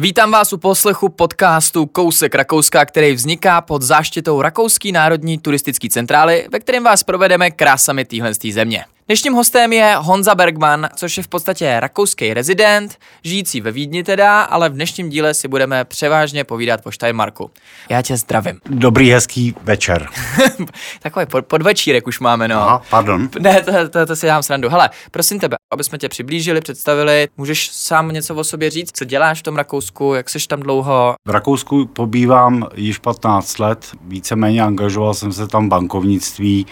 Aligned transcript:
Vítám 0.00 0.30
vás 0.30 0.52
u 0.52 0.58
poslechu 0.58 1.08
podcastu 1.08 1.86
Kousek 1.86 2.34
Rakouska, 2.34 2.84
který 2.84 3.12
vzniká 3.12 3.60
pod 3.60 3.82
záštitou 3.82 4.42
Rakouský 4.42 4.92
národní 4.92 5.38
turistický 5.38 5.90
centrály, 5.90 6.48
ve 6.52 6.60
kterém 6.60 6.84
vás 6.84 7.02
provedeme 7.02 7.50
krásami 7.50 8.04
téhle 8.04 8.32
země. 8.52 8.84
Dnešním 9.10 9.32
hostem 9.32 9.72
je 9.72 9.96
Honza 9.98 10.34
Bergman, 10.34 10.88
což 10.96 11.16
je 11.16 11.22
v 11.22 11.28
podstatě 11.28 11.80
rakouský 11.80 12.34
rezident, 12.34 12.98
žijící 13.24 13.60
ve 13.60 13.72
Vídni 13.72 14.04
teda, 14.04 14.42
ale 14.42 14.68
v 14.68 14.72
dnešním 14.72 15.08
díle 15.08 15.34
si 15.34 15.48
budeme 15.48 15.84
převážně 15.84 16.44
povídat 16.44 16.82
po 16.82 16.92
Steiermarku. 16.92 17.50
Já 17.88 18.02
tě 18.02 18.16
zdravím. 18.16 18.60
Dobrý, 18.66 19.10
hezký 19.10 19.54
večer. 19.62 20.08
Takový 21.00 21.26
pod, 21.26 21.46
podvečírek 21.46 22.06
už 22.06 22.20
máme, 22.20 22.48
no. 22.48 22.56
Aha, 22.56 22.82
pardon. 22.90 23.28
Ne, 23.40 23.62
to, 23.62 23.88
to, 23.88 24.06
to 24.06 24.16
si 24.16 24.26
dám 24.26 24.42
srandu. 24.42 24.68
Hele, 24.68 24.90
prosím 25.10 25.40
tebe, 25.40 25.56
aby 25.72 25.84
jsme 25.84 25.98
tě 25.98 26.08
přiblížili, 26.08 26.60
představili, 26.60 27.28
můžeš 27.36 27.70
sám 27.70 28.08
něco 28.08 28.34
o 28.34 28.44
sobě 28.44 28.70
říct, 28.70 28.90
co 28.94 29.04
děláš 29.04 29.40
v 29.40 29.42
tom 29.42 29.56
Rakousku, 29.56 30.14
jak 30.14 30.30
jsi 30.30 30.38
tam 30.48 30.60
dlouho? 30.60 31.14
V 31.28 31.30
Rakousku 31.30 31.86
pobývám 31.86 32.68
již 32.74 32.98
15 32.98 33.58
let, 33.58 33.86
víceméně 34.02 34.62
angažoval 34.62 35.14
jsem 35.14 35.32
se 35.32 35.48
tam 35.48 35.66
v 35.66 35.68
bankovnictví, 35.68 36.66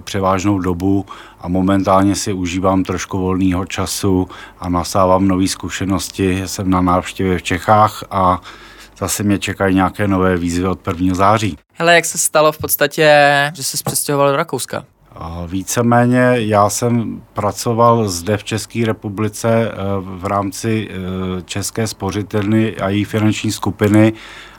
převážnou 0.00 0.58
dobu 0.58 1.06
a 1.40 1.48
momentálně 1.48 2.14
si 2.14 2.32
užívám 2.32 2.84
trošku 2.84 3.18
volného 3.18 3.66
času 3.66 4.28
a 4.58 4.68
nasávám 4.68 5.28
nové 5.28 5.48
zkušenosti. 5.48 6.42
Jsem 6.46 6.70
na 6.70 6.80
návštěvě 6.80 7.38
v 7.38 7.42
Čechách 7.42 8.04
a 8.10 8.40
zase 8.98 9.22
mě 9.22 9.38
čekají 9.38 9.74
nějaké 9.74 10.08
nové 10.08 10.36
výzvy 10.36 10.68
od 10.68 10.88
1. 10.88 11.14
září. 11.14 11.58
Hele, 11.72 11.94
jak 11.94 12.04
se 12.04 12.18
stalo 12.18 12.52
v 12.52 12.58
podstatě, 12.58 13.10
že 13.54 13.62
jsi 13.62 13.76
přestěhoval 13.84 14.30
do 14.30 14.36
Rakouska? 14.36 14.84
Víceméně 15.46 16.32
já 16.34 16.70
jsem 16.70 17.22
pracoval 17.32 18.08
zde 18.08 18.36
v 18.36 18.44
České 18.44 18.86
republice 18.86 19.48
eh, 19.70 19.74
v 20.00 20.26
rámci 20.26 20.88
eh, 20.90 21.42
České 21.42 21.86
spořitelny 21.86 22.76
a 22.76 22.88
její 22.88 23.04
finanční 23.04 23.52
skupiny 23.52 24.12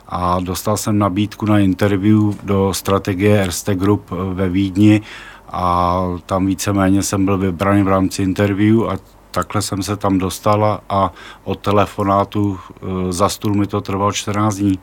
a 0.08 0.40
dostal 0.40 0.76
jsem 0.76 0.98
nabídku 0.98 1.46
na 1.46 1.58
interview 1.58 2.34
do 2.42 2.74
strategie 2.74 3.42
Erste 3.42 3.74
Group 3.74 4.10
ve 4.10 4.48
Vídni 4.48 5.02
a 5.48 6.02
tam 6.26 6.46
víceméně 6.46 7.02
jsem 7.02 7.24
byl 7.24 7.38
vybraný 7.38 7.82
v 7.82 7.88
rámci 7.88 8.22
interview 8.22 8.90
a 8.90 8.96
takhle 9.30 9.62
jsem 9.62 9.82
se 9.82 9.96
tam 9.96 10.18
dostal 10.18 10.80
a 10.88 11.12
od 11.44 11.58
telefonátu 11.58 12.58
eh, 12.58 13.12
za 13.12 13.28
stůl 13.28 13.54
mi 13.54 13.66
to 13.66 13.80
trvalo 13.80 14.12
14 14.12 14.54
dní. 14.56 14.78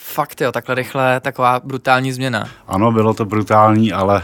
Fakt 0.00 0.40
jo, 0.40 0.52
takhle 0.52 0.74
rychle, 0.74 1.20
taková 1.20 1.60
brutální 1.64 2.12
změna. 2.12 2.48
Ano, 2.66 2.92
bylo 2.92 3.14
to 3.14 3.24
brutální, 3.24 3.92
ale 3.92 4.22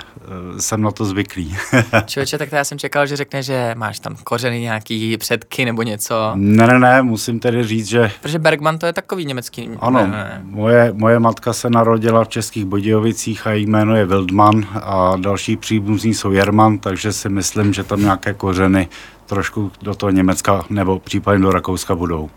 uh, 0.52 0.58
jsem 0.58 0.82
na 0.82 0.90
to 0.90 1.04
zvyklý. 1.04 1.56
Člověče, 2.06 2.38
tak 2.38 2.52
já 2.52 2.64
jsem 2.64 2.78
čekal, 2.78 3.06
že 3.06 3.16
řekne, 3.16 3.42
že 3.42 3.74
máš 3.76 3.98
tam 3.98 4.16
kořeny 4.24 4.60
nějaký 4.60 5.16
předky 5.16 5.64
nebo 5.64 5.82
něco. 5.82 6.32
Ne, 6.34 6.66
ne, 6.66 6.78
ne, 6.78 7.02
musím 7.02 7.40
tedy 7.40 7.64
říct, 7.64 7.86
že... 7.86 8.10
Protože 8.22 8.38
Bergman 8.38 8.78
to 8.78 8.86
je 8.86 8.92
takový 8.92 9.24
německý. 9.24 9.70
Ano, 9.80 10.00
ne, 10.00 10.06
ne. 10.06 10.40
Moje, 10.44 10.92
moje 10.92 11.18
matka 11.18 11.52
se 11.52 11.70
narodila 11.70 12.24
v 12.24 12.28
Českých 12.28 12.64
Bodějovicích 12.64 13.46
a 13.46 13.50
její 13.52 13.66
jméno 13.66 13.96
je 13.96 14.06
Wildman 14.06 14.66
a 14.82 15.16
další 15.16 15.56
příbuzní 15.56 16.14
jsou 16.14 16.32
Jerman, 16.32 16.78
takže 16.78 17.12
si 17.12 17.28
myslím, 17.28 17.72
že 17.72 17.84
tam 17.84 18.00
nějaké 18.00 18.34
kořeny 18.34 18.88
trošku 19.26 19.72
do 19.82 19.94
toho 19.94 20.10
Německa 20.10 20.64
nebo 20.70 20.98
případně 20.98 21.42
do 21.42 21.50
Rakouska 21.50 21.94
budou. 21.94 22.30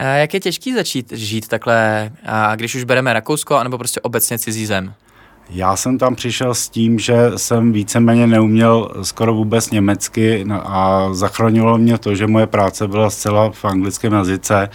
Jak 0.00 0.34
je 0.34 0.40
těžký 0.40 0.74
začít 0.74 1.12
žít 1.12 1.48
takhle, 1.48 2.10
když 2.56 2.74
už 2.74 2.84
bereme 2.84 3.12
Rakousko, 3.12 3.54
anebo 3.54 3.78
prostě 3.78 4.00
obecně 4.00 4.38
cizí 4.38 4.66
zem? 4.66 4.94
Já 5.50 5.76
jsem 5.76 5.98
tam 5.98 6.14
přišel 6.14 6.54
s 6.54 6.68
tím, 6.68 6.98
že 6.98 7.14
jsem 7.36 7.72
víceméně 7.72 8.26
neuměl 8.26 8.92
skoro 9.02 9.34
vůbec 9.34 9.70
německy 9.70 10.46
a 10.52 11.08
zachránilo 11.12 11.78
mě 11.78 11.98
to, 11.98 12.14
že 12.14 12.26
moje 12.26 12.46
práce 12.46 12.88
byla 12.88 13.10
zcela 13.10 13.50
v 13.50 13.64
anglickém 13.64 14.12
jazyce. 14.12 14.68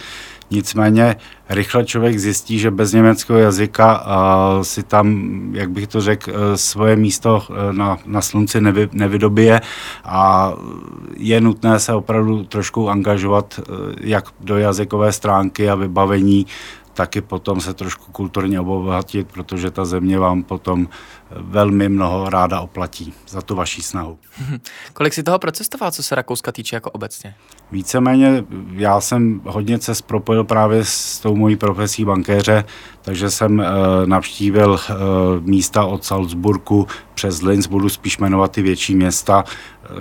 Nicméně 0.52 1.16
rychle 1.48 1.84
člověk 1.84 2.18
zjistí, 2.18 2.58
že 2.58 2.70
bez 2.70 2.92
německého 2.92 3.38
jazyka 3.38 4.00
uh, 4.00 4.62
si 4.62 4.82
tam, 4.82 5.32
jak 5.52 5.70
bych 5.70 5.86
to 5.86 6.00
řekl, 6.00 6.30
uh, 6.30 6.36
svoje 6.54 6.96
místo 6.96 7.42
uh, 7.50 7.56
na, 7.72 7.98
na 8.06 8.20
slunci 8.20 8.60
nevy, 8.60 8.88
nevydobije. 8.92 9.60
A 10.04 10.52
je 11.16 11.40
nutné 11.40 11.78
se 11.78 11.92
opravdu 11.94 12.44
trošku 12.44 12.90
angažovat 12.90 13.60
uh, 13.68 13.76
jak 14.00 14.24
do 14.40 14.58
jazykové 14.58 15.12
stránky 15.12 15.70
a 15.70 15.74
vybavení, 15.74 16.46
taky 16.94 17.20
potom 17.20 17.60
se 17.60 17.74
trošku 17.74 18.12
kulturně 18.12 18.60
obohatit, 18.60 19.28
protože 19.32 19.70
ta 19.70 19.84
země 19.84 20.18
vám 20.18 20.42
potom 20.42 20.88
velmi 21.30 21.88
mnoho 21.88 22.30
ráda 22.30 22.60
oplatí 22.60 23.14
za 23.28 23.42
tu 23.42 23.54
vaši 23.54 23.82
snahu. 23.82 24.18
Kolik 24.92 25.14
si 25.14 25.22
toho 25.22 25.38
procestoval, 25.38 25.90
co 25.90 26.02
se 26.02 26.14
Rakouska 26.14 26.52
týče 26.52 26.76
jako 26.76 26.90
obecně? 26.90 27.34
Víceméně 27.72 28.44
já 28.72 29.00
jsem 29.00 29.40
hodně 29.44 29.80
se 29.80 29.92
propojil 30.06 30.44
právě 30.44 30.84
s 30.84 31.18
tou 31.18 31.36
mojí 31.36 31.56
profesí 31.56 32.04
bankéře, 32.04 32.64
takže 33.02 33.30
jsem 33.30 33.60
e, 33.60 33.66
navštívil 34.06 34.78
e, 34.78 34.94
místa 35.40 35.84
od 35.84 36.04
Salzburgu 36.04 36.86
přes 37.14 37.42
Linz, 37.42 37.66
budu 37.66 37.88
spíš 37.88 38.18
jmenovat 38.18 38.52
ty 38.52 38.62
větší 38.62 38.94
města. 38.94 39.44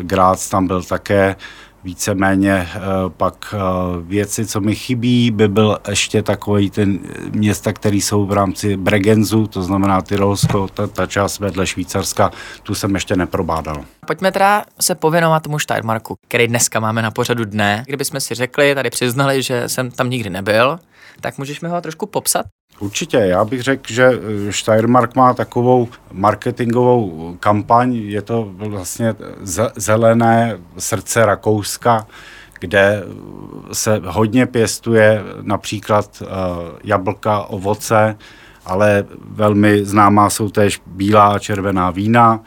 Graz 0.01 0.49
tam 0.49 0.67
byl 0.67 0.83
také, 0.83 1.35
víceméně 1.83 2.53
eh, 2.53 2.79
pak 3.17 3.55
eh, 3.57 3.59
věci, 4.01 4.45
co 4.45 4.61
mi 4.61 4.75
chybí, 4.75 5.31
by 5.31 5.47
byl 5.47 5.77
ještě 5.89 6.23
takový 6.23 6.69
ten 6.69 6.99
města, 7.31 7.73
které 7.73 7.95
jsou 7.95 8.25
v 8.25 8.33
rámci 8.33 8.77
Bregenzu, 8.77 9.47
to 9.47 9.63
znamená 9.63 10.01
Tyrolsko, 10.01 10.67
ta, 10.67 10.87
ta 10.87 11.07
část 11.07 11.39
vedle 11.39 11.67
Švýcarska, 11.67 12.31
tu 12.63 12.75
jsem 12.75 12.93
ještě 12.93 13.15
neprobádal. 13.15 13.83
Pojďme 14.07 14.31
teda 14.31 14.63
se 14.81 14.95
pověnovat 14.95 15.43
tomu 15.43 15.59
Steiermarku, 15.59 16.15
který 16.27 16.47
dneska 16.47 16.79
máme 16.79 17.01
na 17.01 17.11
pořadu 17.11 17.45
dne. 17.45 17.83
Kdybychom 17.87 18.19
si 18.19 18.35
řekli, 18.35 18.75
tady 18.75 18.89
přiznali, 18.89 19.43
že 19.43 19.69
jsem 19.69 19.91
tam 19.91 20.09
nikdy 20.09 20.29
nebyl, 20.29 20.79
tak 21.21 21.37
můžeš 21.37 21.61
mi 21.61 21.69
ho 21.69 21.81
trošku 21.81 22.05
popsat? 22.05 22.45
Určitě, 22.81 23.17
já 23.17 23.45
bych 23.45 23.61
řekl, 23.61 23.93
že 23.93 24.11
eh, 24.47 24.51
Steiermark 24.53 25.15
má 25.15 25.33
takovou 25.33 25.87
marketingovou 26.11 27.35
kampaň, 27.39 27.95
je 27.95 28.21
to 28.21 28.51
vlastně 28.57 29.15
zelené 29.75 30.59
srdce 30.77 31.25
Rakouska, 31.25 32.07
kde 32.59 33.03
se 33.71 34.01
hodně 34.05 34.45
pěstuje 34.45 35.21
například 35.41 36.23
eh, 36.23 36.27
jablka, 36.83 37.39
ovoce, 37.39 38.17
ale 38.65 39.05
velmi 39.29 39.85
známá 39.85 40.29
jsou 40.29 40.49
též 40.49 40.81
bílá 40.85 41.27
a 41.27 41.39
červená 41.39 41.91
vína. 41.91 42.39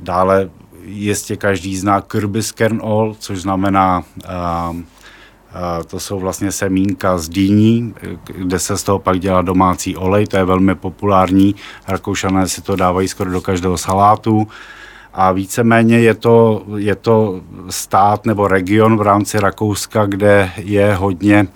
Dále 0.00 0.50
jistě 0.82 1.36
každý 1.36 1.76
zná 1.76 2.00
Kürbiskernol, 2.00 3.16
což 3.18 3.42
znamená 3.42 3.98
uh, 3.98 4.76
to 5.86 6.00
jsou 6.00 6.20
vlastně 6.20 6.52
semínka 6.52 7.18
z 7.18 7.28
dýní, 7.28 7.94
kde 8.24 8.58
se 8.58 8.78
z 8.78 8.82
toho 8.82 8.98
pak 8.98 9.20
dělá 9.20 9.42
domácí 9.42 9.96
olej, 9.96 10.26
to 10.26 10.36
je 10.36 10.44
velmi 10.44 10.74
populární. 10.74 11.54
Rakoušané 11.88 12.48
si 12.48 12.62
to 12.62 12.76
dávají 12.76 13.08
skoro 13.08 13.30
do 13.30 13.40
každého 13.40 13.78
salátu. 13.78 14.48
A 15.14 15.32
víceméně 15.32 16.00
je 16.00 16.14
to, 16.14 16.64
je 16.76 16.94
to 16.94 17.40
stát 17.70 18.26
nebo 18.26 18.48
region 18.48 18.96
v 18.96 19.02
rámci 19.02 19.40
Rakouska, 19.40 20.06
kde 20.06 20.50
je 20.56 20.94
hodně 20.94 21.46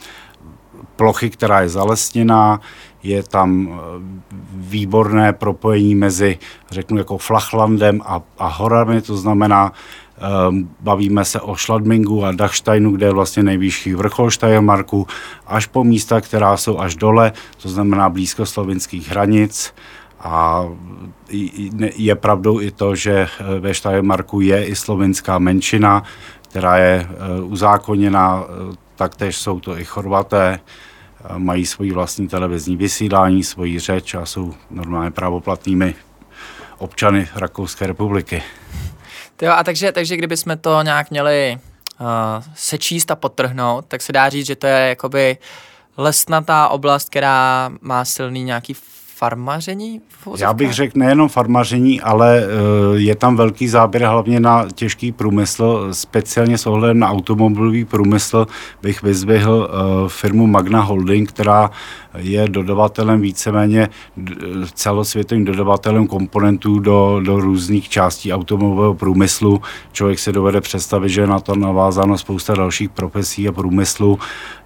plochy, 0.96 1.30
která 1.30 1.60
je 1.60 1.68
zalesněná, 1.68 2.60
je 3.02 3.22
tam 3.22 3.68
eh, 3.68 3.76
výborné 4.52 5.32
propojení 5.32 5.94
mezi, 5.94 6.38
řeknu, 6.70 6.98
jako 6.98 7.18
Flachlandem 7.18 8.00
a, 8.04 8.22
a 8.38 8.48
horami, 8.48 9.02
to 9.02 9.16
znamená, 9.16 9.72
bavíme 10.80 11.24
se 11.24 11.40
o 11.40 11.56
Schladmingu 11.56 12.24
a 12.24 12.32
Dachsteinu, 12.32 12.92
kde 12.92 13.06
je 13.06 13.12
vlastně 13.12 13.42
nejvyšší 13.42 13.94
vrchol 13.94 14.30
Steiermarku, 14.30 15.06
až 15.46 15.66
po 15.66 15.84
místa, 15.84 16.20
která 16.20 16.56
jsou 16.56 16.78
až 16.78 16.94
dole, 16.96 17.32
to 17.62 17.68
znamená 17.68 18.08
blízko 18.08 18.46
slovinských 18.46 19.08
hranic. 19.08 19.74
A 20.20 20.64
je 21.96 22.14
pravdou 22.14 22.60
i 22.60 22.70
to, 22.70 22.96
že 22.96 23.12
eh, 23.12 23.60
ve 23.60 23.74
Steiermarku 23.74 24.40
je 24.40 24.66
i 24.66 24.76
slovinská 24.76 25.38
menšina, 25.38 26.02
která 26.42 26.76
je 26.76 27.06
eh, 27.08 27.42
uzákoněna, 27.42 28.44
eh, 28.44 28.76
taktéž 28.96 29.36
jsou 29.36 29.60
to 29.60 29.78
i 29.78 29.84
Chorvaté, 29.84 30.60
mají 31.36 31.66
svoji 31.66 31.92
vlastní 31.92 32.28
televizní 32.28 32.76
vysílání, 32.76 33.44
svoji 33.44 33.78
řeč 33.78 34.14
a 34.14 34.26
jsou 34.26 34.54
normálně 34.70 35.10
právoplatnými 35.10 35.94
občany 36.78 37.28
Rakouské 37.34 37.86
republiky. 37.86 38.42
Jo, 39.42 39.52
a 39.52 39.64
takže, 39.64 39.92
takže 39.92 40.16
kdybychom 40.16 40.58
to 40.58 40.82
nějak 40.82 41.10
měli 41.10 41.58
uh, 42.00 42.06
sečíst 42.54 43.10
a 43.10 43.16
potrhnout, 43.16 43.84
tak 43.88 44.02
se 44.02 44.12
dá 44.12 44.28
říct, 44.28 44.46
že 44.46 44.56
to 44.56 44.66
je 44.66 44.88
jakoby 44.88 45.38
lesnatá 45.96 46.68
oblast, 46.68 47.08
která 47.08 47.70
má 47.80 48.04
silný 48.04 48.44
nějaký 48.44 48.74
farmaření? 49.20 50.00
Já 50.38 50.52
bych 50.52 50.72
řekl 50.72 50.98
nejenom 50.98 51.28
farmaření, 51.28 52.00
ale 52.00 52.42
uh, 52.42 52.96
je 52.96 53.14
tam 53.16 53.36
velký 53.36 53.68
záběr 53.68 54.02
hlavně 54.02 54.40
na 54.40 54.66
těžký 54.74 55.12
průmysl, 55.12 55.88
speciálně 55.92 56.58
s 56.58 56.66
ohledem 56.66 56.98
na 56.98 57.10
automobilový 57.10 57.84
průmysl 57.84 58.46
bych 58.82 59.02
vyzvihl 59.02 59.68
uh, 59.68 60.08
firmu 60.08 60.46
Magna 60.46 60.80
Holding, 60.80 61.28
která 61.28 61.70
je 62.18 62.48
dodavatelem 62.48 63.20
víceméně 63.20 63.88
celosvětovým 64.74 65.44
dodavatelem 65.44 66.06
komponentů 66.06 66.78
do, 66.78 67.20
do 67.24 67.40
různých 67.40 67.88
částí 67.88 68.32
automobilového 68.32 68.94
průmyslu. 68.94 69.62
Člověk 69.92 70.18
si 70.18 70.32
dovede 70.32 70.60
představit, 70.60 71.08
že 71.08 71.20
je 71.20 71.26
na 71.26 71.40
to 71.40 71.56
navázáno 71.56 72.18
spousta 72.18 72.54
dalších 72.54 72.90
profesí 72.90 73.48
a 73.48 73.52
průmyslu. 73.52 74.18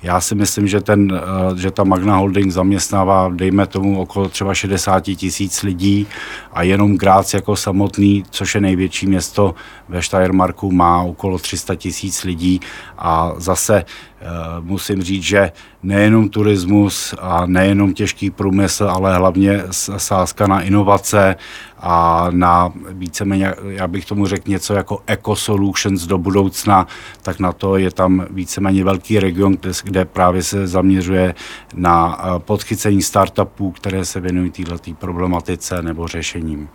Já 0.02 0.20
si 0.20 0.34
myslím, 0.34 0.68
že, 0.68 0.80
ten, 0.80 1.12
eh, 1.14 1.58
že 1.58 1.70
ta 1.70 1.84
Magna 1.84 2.16
Holding 2.16 2.52
zaměstnává, 2.52 3.30
dejme 3.34 3.66
tomu, 3.66 4.00
okolo 4.00 4.28
třeba 4.28 4.43
60 4.52 5.00
tisíc 5.00 5.62
lidí 5.62 6.06
a 6.52 6.62
jenom 6.62 6.96
Grác 6.96 7.34
jako 7.34 7.56
samotný, 7.56 8.24
což 8.30 8.54
je 8.54 8.60
největší 8.60 9.06
město 9.06 9.54
ve 9.88 10.02
Steiermarku, 10.02 10.72
má 10.72 11.02
okolo 11.02 11.38
300 11.38 11.74
tisíc 11.74 12.24
lidí 12.24 12.60
a 12.98 13.32
zase 13.36 13.84
Eh, 14.24 14.60
musím 14.60 15.02
říct, 15.02 15.22
že 15.22 15.52
nejenom 15.82 16.28
turismus 16.28 17.14
a 17.20 17.46
nejenom 17.46 17.94
těžký 17.94 18.30
průmysl, 18.30 18.84
ale 18.84 19.16
hlavně 19.16 19.62
sázka 19.96 20.46
na 20.46 20.60
inovace 20.60 21.36
a 21.78 22.26
na 22.30 22.72
víceméně, 22.88 23.54
já 23.66 23.88
bych 23.88 24.04
tomu 24.04 24.26
řekl 24.26 24.50
něco 24.50 24.74
jako 24.74 25.02
eco-solutions 25.06 26.06
do 26.06 26.18
budoucna, 26.18 26.86
tak 27.22 27.38
na 27.40 27.52
to 27.52 27.76
je 27.76 27.90
tam 27.90 28.26
víceméně 28.30 28.84
velký 28.84 29.18
region, 29.18 29.56
kde, 29.84 30.04
právě 30.04 30.42
se 30.42 30.66
zaměřuje 30.66 31.34
na 31.74 32.18
eh, 32.18 32.38
podchycení 32.38 33.02
startupů, 33.02 33.70
které 33.70 34.04
se 34.04 34.20
věnují 34.20 34.50
této 34.50 34.94
problematice 34.94 35.82
nebo 35.82 36.08
řešením 36.08 36.68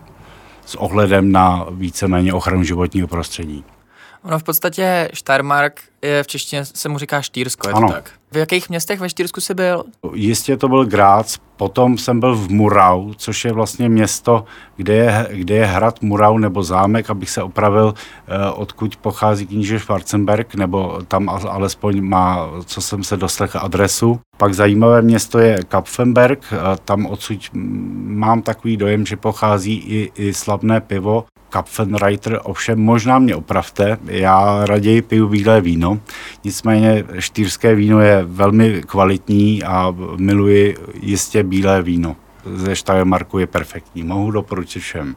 s 0.69 0.75
ohledem 0.75 1.31
na 1.31 1.65
víceméně 1.71 2.33
ochranu 2.33 2.63
životního 2.63 3.07
prostředí. 3.07 3.63
Ono 4.23 4.39
v 4.39 4.43
podstatě 4.43 5.09
Steiermark 5.13 5.81
je 6.01 6.23
v 6.23 6.27
češtině 6.27 6.65
se 6.65 6.89
mu 6.89 6.97
říká 6.97 7.21
Štýrsko, 7.21 7.67
je 7.67 7.73
ano. 7.73 7.87
to 7.87 7.93
tak? 7.93 8.11
V 8.31 8.37
jakých 8.37 8.69
městech 8.69 8.99
ve 8.99 9.09
Štýrsku 9.09 9.41
jsi 9.41 9.53
byl? 9.53 9.83
Jistě 10.13 10.57
to 10.57 10.67
byl 10.67 10.85
Grác, 10.85 11.37
potom 11.57 11.97
jsem 11.97 12.19
byl 12.19 12.35
v 12.35 12.49
Murau, 12.49 13.13
což 13.13 13.45
je 13.45 13.53
vlastně 13.53 13.89
město, 13.89 14.45
kde 14.75 14.95
je, 14.95 15.27
kde 15.31 15.55
je 15.55 15.65
hrad 15.65 16.01
Murau 16.01 16.37
nebo 16.37 16.63
zámek, 16.63 17.09
abych 17.09 17.29
se 17.29 17.43
opravil, 17.43 17.93
eh, 18.27 18.51
odkud 18.51 18.95
pochází 18.95 19.47
kníže 19.47 19.79
Schwarzenberg, 19.79 20.55
nebo 20.55 21.01
tam 21.07 21.29
alespoň 21.29 22.01
má, 22.01 22.49
co 22.65 22.81
jsem 22.81 23.03
se 23.03 23.17
doslechl, 23.17 23.59
adresu. 23.61 24.19
Pak 24.37 24.53
zajímavé 24.53 25.01
město 25.01 25.39
je 25.39 25.59
Kapfenberg, 25.67 26.43
eh, 26.51 26.57
tam 26.85 27.05
odsud 27.05 27.49
mám 27.53 28.41
takový 28.41 28.77
dojem, 28.77 29.05
že 29.05 29.17
pochází 29.17 29.77
i, 29.77 30.11
i 30.15 30.33
slavné 30.33 30.81
pivo, 30.81 31.25
Kapfenreiter, 31.49 32.39
ovšem 32.43 32.79
možná 32.79 33.19
mě 33.19 33.35
opravte, 33.35 33.97
já 34.05 34.65
raději 34.65 35.01
piju 35.01 35.27
bílé 35.27 35.61
víno, 35.61 35.99
nicméně 36.43 37.03
štýrské 37.19 37.75
víno 37.75 37.99
je 37.99 38.23
velmi 38.23 38.81
kvalitní 38.85 39.63
a 39.63 39.95
miluji 40.17 40.77
jistě 41.01 41.43
bílé 41.43 41.81
víno. 41.81 42.15
Ze 42.55 42.75
Steiermarku 42.75 43.39
je 43.39 43.47
perfektní, 43.47 44.03
mohu 44.03 44.31
doporučit 44.31 44.79
všem. 44.79 45.15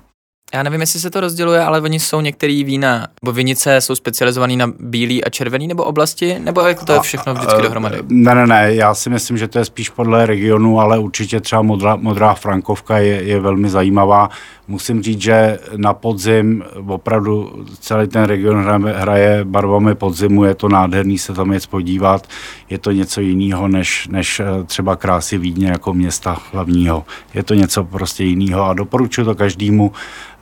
Já 0.54 0.62
nevím, 0.62 0.80
jestli 0.80 1.00
se 1.00 1.10
to 1.10 1.20
rozděluje, 1.20 1.60
ale 1.60 1.80
oni 1.80 2.00
jsou 2.00 2.20
některé 2.20 2.62
vína, 2.64 3.06
nebo 3.22 3.32
vinice 3.32 3.80
jsou 3.80 3.94
specializované 3.94 4.56
na 4.56 4.72
bílý 4.80 5.24
a 5.24 5.30
červený 5.30 5.66
nebo 5.66 5.84
oblasti, 5.84 6.38
nebo 6.38 6.60
jak 6.60 6.84
to 6.84 6.92
je 6.92 7.00
všechno 7.00 7.34
vždycky 7.34 7.62
dohromady? 7.62 7.98
Ne, 8.08 8.34
ne, 8.34 8.46
ne, 8.46 8.74
já 8.74 8.94
si 8.94 9.10
myslím, 9.10 9.38
že 9.38 9.48
to 9.48 9.58
je 9.58 9.64
spíš 9.64 9.88
podle 9.88 10.26
regionu, 10.26 10.80
ale 10.80 10.98
určitě 10.98 11.40
třeba 11.40 11.62
modrá, 11.62 11.96
modrá 11.96 12.34
frankovka 12.34 12.98
je, 12.98 13.22
je 13.22 13.40
velmi 13.40 13.70
zajímavá. 13.70 14.30
Musím 14.68 15.02
říct, 15.02 15.20
že 15.20 15.58
na 15.76 15.92
podzim 15.92 16.64
opravdu 16.86 17.64
celý 17.80 18.08
ten 18.08 18.24
region 18.24 18.62
hraje, 18.62 18.94
hraje 18.96 19.44
barvami 19.44 19.94
podzimu, 19.94 20.44
je 20.44 20.54
to 20.54 20.68
nádherný 20.68 21.18
se 21.18 21.32
tam 21.32 21.52
jet 21.52 21.66
podívat, 21.66 22.26
je 22.70 22.78
to 22.78 22.90
něco 22.90 23.20
jiného 23.20 23.68
než, 23.68 24.08
než 24.10 24.40
eh, 24.40 24.64
třeba 24.64 24.96
krásy 24.96 25.38
Vídně 25.38 25.68
jako 25.68 25.94
města 25.94 26.38
hlavního. 26.52 27.04
Je 27.34 27.42
to 27.42 27.54
něco 27.54 27.84
prostě 27.84 28.24
jiného 28.24 28.64
a 28.64 28.74
doporučuji 28.74 29.24
to 29.24 29.34
každému. 29.34 29.92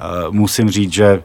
Eh, 0.01 0.31
musím 0.31 0.71
říct, 0.71 0.93
že 0.93 1.23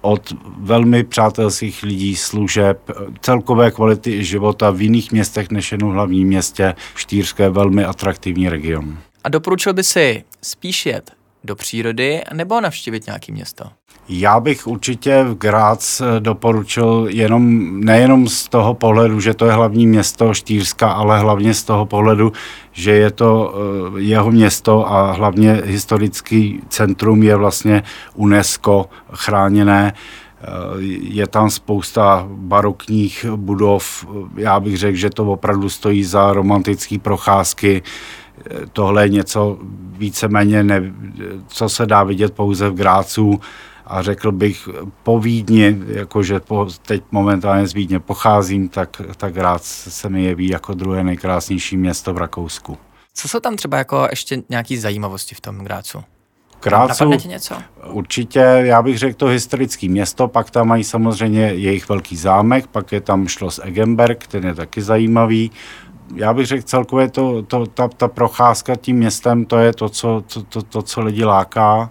od 0.00 0.32
velmi 0.58 1.04
přátelských 1.04 1.82
lidí, 1.82 2.16
služeb, 2.16 2.90
celkové 3.20 3.70
kvality 3.70 4.24
života 4.24 4.70
v 4.70 4.82
jiných 4.82 5.12
městech 5.12 5.50
než 5.50 5.72
jenom 5.72 5.90
v 5.90 5.94
hlavním 5.94 6.28
městě. 6.28 6.74
Štýrské 6.94 7.42
je 7.42 7.50
velmi 7.50 7.84
atraktivní 7.84 8.48
region. 8.48 8.98
A 9.24 9.28
doporučil 9.28 9.72
by 9.72 9.84
si 9.84 10.24
spíš 10.42 10.86
jet 10.86 11.19
do 11.44 11.56
přírody 11.56 12.22
nebo 12.32 12.60
navštívit 12.60 13.06
nějaké 13.06 13.32
město? 13.32 13.64
Já 14.08 14.40
bych 14.40 14.66
určitě 14.66 15.24
v 15.24 15.38
Grác 15.38 16.00
eh, 16.00 16.20
doporučil 16.20 17.06
jenom, 17.10 17.80
nejenom 17.80 18.28
z 18.28 18.48
toho 18.48 18.74
pohledu, 18.74 19.20
že 19.20 19.34
to 19.34 19.46
je 19.46 19.52
hlavní 19.52 19.86
město 19.86 20.34
Štýrska, 20.34 20.90
ale 20.90 21.18
hlavně 21.18 21.54
z 21.54 21.64
toho 21.64 21.86
pohledu, 21.86 22.32
že 22.72 22.90
je 22.90 23.10
to 23.10 23.54
eh, 23.96 24.00
jeho 24.00 24.30
město 24.30 24.92
a 24.92 25.12
hlavně 25.12 25.62
historický 25.64 26.60
centrum 26.68 27.22
je 27.22 27.36
vlastně 27.36 27.82
UNESCO 28.14 28.86
chráněné. 29.12 29.92
Eh, 30.42 30.46
je 31.00 31.26
tam 31.26 31.50
spousta 31.50 32.26
barokních 32.30 33.26
budov. 33.36 34.06
Já 34.36 34.60
bych 34.60 34.78
řekl, 34.78 34.96
že 34.96 35.10
to 35.10 35.32
opravdu 35.32 35.68
stojí 35.68 36.04
za 36.04 36.32
romantické 36.32 36.98
procházky 36.98 37.82
tohle 38.72 39.04
je 39.04 39.08
něco 39.08 39.58
víceméně, 39.82 40.62
ne, 40.62 40.92
co 41.46 41.68
se 41.68 41.86
dá 41.86 42.04
vidět 42.04 42.34
pouze 42.34 42.70
v 42.70 42.74
Grácu 42.74 43.40
a 43.86 44.02
řekl 44.02 44.32
bych 44.32 44.68
po 45.02 45.20
Vídni, 45.20 45.78
jakože 45.86 46.40
po, 46.40 46.68
teď 46.86 47.02
momentálně 47.10 47.66
z 47.66 47.74
Vídně 47.74 48.00
pocházím, 48.00 48.68
tak, 48.68 49.02
tak 49.16 49.34
Grác 49.34 49.64
se 49.64 50.08
mi 50.08 50.24
jeví 50.24 50.48
jako 50.48 50.74
druhé 50.74 51.04
nejkrásnější 51.04 51.76
město 51.76 52.14
v 52.14 52.18
Rakousku. 52.18 52.78
Co 53.14 53.28
jsou 53.28 53.40
tam 53.40 53.56
třeba 53.56 53.78
jako 53.78 54.06
ještě 54.10 54.42
nějaké 54.48 54.80
zajímavosti 54.80 55.34
v 55.34 55.40
tom 55.40 55.58
Grácu? 55.58 56.04
Krácu, 56.60 57.10
něco? 57.28 57.54
určitě, 57.86 58.38
já 58.38 58.82
bych 58.82 58.98
řekl 58.98 59.16
to 59.16 59.26
historické 59.26 59.88
město, 59.88 60.28
pak 60.28 60.50
tam 60.50 60.68
mají 60.68 60.84
samozřejmě 60.84 61.40
jejich 61.40 61.88
velký 61.88 62.16
zámek, 62.16 62.66
pak 62.66 62.92
je 62.92 63.00
tam 63.00 63.28
Schloss 63.28 63.60
Egenberg, 63.62 64.26
ten 64.26 64.46
je 64.46 64.54
taky 64.54 64.82
zajímavý, 64.82 65.50
já 66.14 66.34
bych 66.34 66.46
řekl 66.46 66.62
celkově 66.62 67.10
to, 67.10 67.42
to, 67.42 67.66
ta, 67.66 67.88
ta 67.88 68.08
procházka 68.08 68.76
tím 68.76 68.96
městem, 68.96 69.44
to 69.44 69.58
je 69.58 69.72
to, 69.72 69.88
co, 69.88 70.24
to, 70.34 70.42
to, 70.42 70.62
to, 70.62 70.82
co 70.82 71.00
lidi 71.00 71.24
láká. 71.24 71.90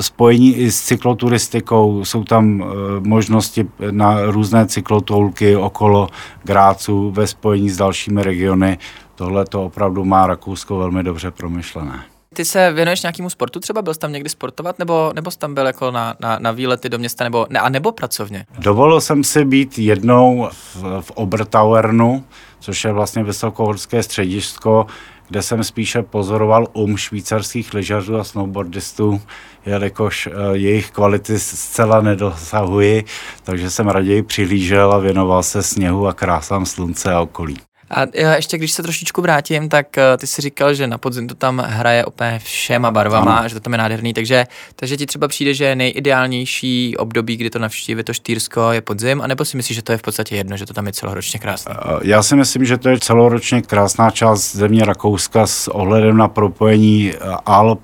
Spojení 0.00 0.56
i 0.56 0.72
s 0.72 0.80
cykloturistikou, 0.80 2.04
jsou 2.04 2.24
tam 2.24 2.62
e, 2.62 2.66
možnosti 3.08 3.68
na 3.90 4.22
různé 4.24 4.66
cyklotoulky 4.66 5.56
okolo 5.56 6.08
Grácu 6.44 7.10
ve 7.10 7.26
spojení 7.26 7.70
s 7.70 7.76
dalšími 7.76 8.22
regiony. 8.22 8.78
Tohle 9.14 9.44
to 9.44 9.64
opravdu 9.64 10.04
má 10.04 10.26
Rakousko 10.26 10.78
velmi 10.78 11.02
dobře 11.02 11.30
promyšlené. 11.30 12.17
Ty 12.38 12.44
se 12.44 12.72
věnuješ 12.72 13.02
nějakému 13.02 13.30
sportu 13.30 13.60
třeba? 13.60 13.82
Byl 13.82 13.94
jsi 13.94 14.00
tam 14.00 14.12
někdy 14.12 14.30
sportovat 14.30 14.78
nebo, 14.78 15.12
nebo 15.14 15.30
jsi 15.30 15.38
tam 15.38 15.54
byl 15.54 15.66
jako 15.66 15.90
na, 15.90 16.14
na, 16.20 16.38
na 16.38 16.50
výlety 16.50 16.88
do 16.88 16.98
města 16.98 17.24
nebo, 17.24 17.46
ne, 17.50 17.60
a 17.60 17.68
nebo 17.68 17.92
pracovně? 17.92 18.46
Dovolil 18.58 19.00
jsem 19.00 19.24
si 19.24 19.44
být 19.44 19.78
jednou 19.78 20.48
v, 20.52 21.00
v 21.00 21.10
Obertauernu, 21.10 22.24
což 22.60 22.84
je 22.84 22.92
vlastně 22.92 23.24
vysokohorské 23.24 24.02
středisko, 24.02 24.86
kde 25.28 25.42
jsem 25.42 25.64
spíše 25.64 26.02
pozoroval 26.02 26.66
um 26.72 26.96
švýcarských 26.96 27.74
lyžařů 27.74 28.16
a 28.16 28.24
snowboardistů, 28.24 29.20
jelikož 29.66 30.26
uh, 30.26 30.32
jejich 30.52 30.90
kvality 30.90 31.38
zcela 31.38 32.00
nedosahuji, 32.00 33.04
takže 33.42 33.70
jsem 33.70 33.88
raději 33.88 34.22
přihlížel 34.22 34.92
a 34.92 34.98
věnoval 34.98 35.42
se 35.42 35.62
sněhu 35.62 36.06
a 36.06 36.12
krásám 36.12 36.66
slunce 36.66 37.12
a 37.12 37.20
okolí. 37.20 37.56
A 37.90 38.06
ještě 38.34 38.58
když 38.58 38.72
se 38.72 38.82
trošičku 38.82 39.22
vrátím, 39.22 39.68
tak 39.68 39.86
uh, 39.96 40.02
ty 40.16 40.26
si 40.26 40.42
říkal, 40.42 40.74
že 40.74 40.86
na 40.86 40.98
podzim 40.98 41.28
to 41.28 41.34
tam 41.34 41.58
hraje 41.66 42.04
úplně 42.04 42.40
všema 42.44 42.90
barvama, 42.90 43.36
ano. 43.36 43.48
že 43.48 43.54
to 43.54 43.60
tam 43.60 43.72
je 43.72 43.78
nádherný, 43.78 44.14
takže, 44.14 44.46
takže 44.76 44.96
ti 44.96 45.06
třeba 45.06 45.28
přijde, 45.28 45.54
že 45.54 45.76
nejideálnější 45.76 46.96
období, 46.96 47.36
kdy 47.36 47.50
to 47.50 47.58
navštíví 47.58 48.02
to 48.02 48.14
Štýrsko 48.14 48.72
je 48.72 48.80
podzim, 48.80 49.20
anebo 49.20 49.44
si 49.44 49.56
myslíš, 49.56 49.76
že 49.76 49.82
to 49.82 49.92
je 49.92 49.98
v 49.98 50.02
podstatě 50.02 50.36
jedno, 50.36 50.56
že 50.56 50.66
to 50.66 50.74
tam 50.74 50.86
je 50.86 50.92
celoročně 50.92 51.38
krásné? 51.38 51.74
Uh, 51.74 51.98
já 52.02 52.22
si 52.22 52.36
myslím, 52.36 52.64
že 52.64 52.78
to 52.78 52.88
je 52.88 53.00
celoročně 53.00 53.62
krásná 53.62 54.10
část 54.10 54.56
země 54.56 54.84
Rakouska 54.84 55.46
s 55.46 55.68
ohledem 55.68 56.16
na 56.16 56.28
propojení 56.28 57.12
uh, 57.12 57.34
Alp 57.46 57.80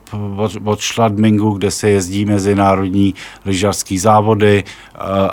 od, 0.65 0.81
Schladmingu, 0.81 1.51
kde 1.51 1.71
se 1.71 1.91
jezdí 1.91 2.25
mezinárodní 2.25 3.15
lyžařský 3.45 3.99
závody, 3.99 4.65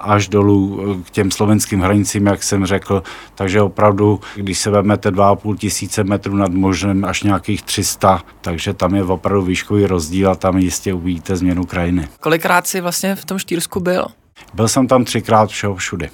až 0.02 0.28
dolů 0.28 0.80
k 1.08 1.10
těm 1.10 1.32
slovenským 1.32 1.82
hranicím, 1.82 2.26
jak 2.26 2.44
jsem 2.44 2.66
řekl, 2.66 3.04
takže 3.36 3.62
opravdu, 3.62 4.20
když 4.36 4.58
se 4.62 4.70
vezmete 4.70 5.12
2,5 5.12 5.58
tisíce 5.58 6.04
metrů 6.04 6.36
nad 6.36 6.52
možném 6.52 7.06
až 7.06 7.24
nějakých 7.24 7.62
300, 7.62 8.24
takže 8.42 8.74
tam 8.74 8.96
je 8.96 9.04
opravdu 9.04 9.42
výškový 9.42 9.86
rozdíl 9.86 10.32
a 10.32 10.36
tam 10.36 10.58
jistě 10.58 10.94
uvidíte 10.94 11.36
změnu 11.36 11.66
krajiny. 11.66 12.08
Kolikrát 12.20 12.68
jsi 12.68 12.82
vlastně 12.82 13.16
v 13.16 13.26
tom 13.26 13.40
Štýrsku 13.40 13.80
byl? 13.80 14.06
Byl 14.54 14.68
jsem 14.68 14.88
tam 14.88 15.06
třikrát 15.06 15.50
všeho 15.50 15.76
všude. 15.76 16.10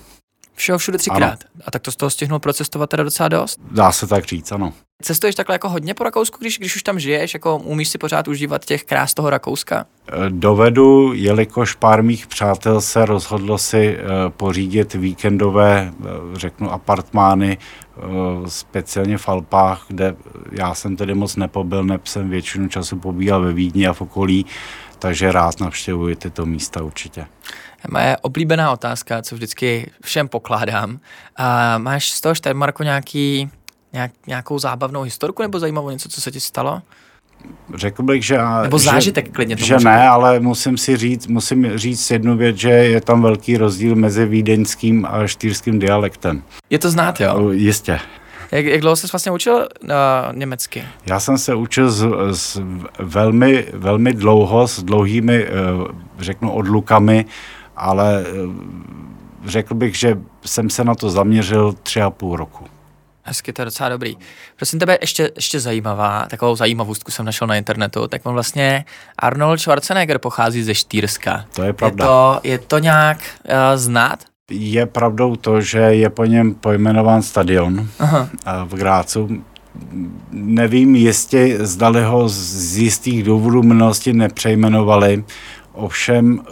Všeho 0.56 0.77
všude 0.77 0.98
třikrát. 0.98 1.24
Ano. 1.24 1.63
A 1.66 1.72
tak 1.72 1.82
to 1.82 1.92
z 1.92 1.96
toho 1.96 2.10
stihnul 2.10 2.39
procestovat 2.39 2.89
teda 2.89 3.04
docela 3.04 3.30
dost? 3.30 3.60
Dá 3.72 3.92
se 3.92 4.08
tak 4.08 4.25
říct, 4.25 4.51
ano. 4.51 4.74
Cestuješ 5.01 5.36
takhle 5.36 5.56
jako 5.56 5.70
hodně 5.70 5.94
po 5.94 6.04
Rakousku, 6.04 6.38
když, 6.42 6.58
když 6.58 6.75
už 6.75 6.84
tam 6.84 7.00
žiješ, 7.00 7.34
jako 7.34 7.58
umíš 7.58 7.89
si 7.89 7.98
pořád 7.98 8.27
užívat 8.27 8.66
těch 8.66 8.84
krás 8.84 9.13
toho 9.13 9.30
Rakouska? 9.30 9.86
Dovedu, 10.30 11.13
jelikož 11.13 11.74
pár 11.74 12.04
mých 12.04 12.27
přátel 12.27 12.82
se 12.82 13.06
rozhodlo 13.06 13.58
si 13.58 13.98
pořídit 14.30 14.94
víkendové, 14.94 15.94
řeknu, 16.34 16.72
apartmány 16.72 17.58
speciálně 18.48 19.18
v 19.18 19.30
Alpách, 19.30 19.86
kde 19.88 20.16
já 20.51 20.74
jsem 20.74 20.96
tedy 20.96 21.13
moc 21.13 21.36
nepobyl, 21.36 21.84
neb 21.84 22.08
jsem 22.08 22.30
většinu 22.30 22.68
času 22.70 23.00
pobíhal 23.00 23.42
ve 23.42 23.54
Vídni 23.54 23.88
a 23.88 23.94
v 23.94 24.01
okolí, 24.01 24.46
takže 25.00 25.32
rád 25.32 25.60
navštěvuji 25.60 26.16
tyto 26.16 26.46
místa 26.46 26.84
určitě. 26.84 27.27
Moje 27.92 28.18
oblíbená 28.18 28.72
otázka, 28.72 29.22
co 29.22 29.36
vždycky 29.36 29.92
všem 30.04 30.27
pokládám. 30.27 31.00
A 31.36 31.77
máš 31.77 32.12
z 32.12 32.22
toho 32.22 32.36
Štajmarku 32.36 32.84
nějaký, 32.84 33.50
nějak, 33.94 34.12
nějakou 34.27 34.60
zábavnou 34.60 35.01
historku 35.01 35.42
nebo 35.42 35.60
zajímavou 35.60 35.89
něco, 35.89 36.10
co 36.10 36.22
se 36.22 36.32
ti 36.32 36.39
stalo? 36.39 36.82
Řekl 37.75 38.03
bych, 38.03 38.25
že... 38.25 38.38
Nebo 38.62 38.79
zážitek 38.79 39.25
že, 39.25 39.32
klidně 39.32 39.56
to 39.56 39.65
Že 39.65 39.77
ne, 39.84 40.08
ale 40.08 40.39
musím 40.39 40.77
si 40.77 40.98
říct, 40.98 41.27
musím 41.27 41.77
říct 41.77 42.12
jednu 42.12 42.38
věc, 42.38 42.58
že 42.58 42.70
je 42.70 43.01
tam 43.01 43.22
velký 43.22 43.58
rozdíl 43.58 43.96
mezi 43.96 44.25
vídeňským 44.25 45.06
a 45.06 45.27
štýrským 45.27 45.79
dialektem. 45.79 46.41
Je 46.70 46.79
to 46.79 46.89
znát, 46.89 47.22
jo? 47.22 47.50
Jistě. 47.51 48.00
Jak, 48.51 48.65
jak 48.65 48.82
dlouho 48.82 48.96
jsi 48.96 49.08
vlastně 49.12 49.32
učil 49.32 49.56
uh, 49.56 49.89
německy? 50.34 50.84
Já 51.06 51.20
jsem 51.20 51.38
se 51.38 51.56
učil 51.56 51.91
z, 51.91 52.08
z 52.32 52.62
velmi, 53.00 53.65
velmi 53.74 54.13
dlouho, 54.13 54.67
s 54.67 54.84
dlouhými, 54.84 55.46
uh, 55.46 55.88
řeknu, 56.20 56.51
odlukami, 56.51 57.25
ale 57.75 58.25
uh, 58.46 58.53
řekl 59.46 59.74
bych, 59.74 59.96
že 59.96 60.20
jsem 60.46 60.70
se 60.70 60.84
na 60.84 60.96
to 60.96 61.10
zaměřil 61.10 61.75
tři 61.84 62.01
a 62.01 62.10
půl 62.10 62.36
roku. 62.36 62.65
Hezky, 63.27 63.53
to 63.53 63.62
je 63.62 63.65
docela 63.65 63.89
dobrý. 63.89 64.17
Prosím 64.55 64.79
tebe, 64.79 64.98
ještě, 65.01 65.31
ještě 65.36 65.60
zajímavá, 65.60 66.25
takovou 66.29 66.55
zajímavostku 66.55 67.12
jsem 67.12 67.25
našel 67.25 67.48
na 67.48 67.55
internetu, 67.55 68.07
tak 68.07 68.25
on 68.25 68.34
vlastně 68.34 68.86
Arnold 69.19 69.60
Schwarzenegger 69.60 70.19
pochází 70.19 70.63
ze 70.63 70.75
Štýrska. 70.75 71.46
To 71.55 71.63
je 71.63 71.74
pravda. 71.74 72.05
Je 72.05 72.07
to, 72.07 72.39
je 72.43 72.57
to 72.57 72.79
nějak 72.79 73.17
uh, 73.17 73.53
znát? 73.75 74.19
Je 74.51 74.86
pravdou 74.86 75.36
to, 75.36 75.62
že 75.62 75.79
je 75.79 76.10
po 76.10 76.25
něm 76.25 76.53
pojmenován 76.53 77.22
stadion 77.22 77.88
Aha. 78.00 78.29
v 78.65 78.75
Grácu. 78.75 79.29
Nevím 80.31 80.96
jistě, 80.96 81.57
zdali 81.65 82.03
ho 82.03 82.29
z 82.29 82.77
jistých 82.77 83.24
důvodů 83.24 83.63
minulosti 83.63 84.13
nepřejmenovali. 84.13 85.24
Ovšem 85.77 86.39
eh, 86.39 86.51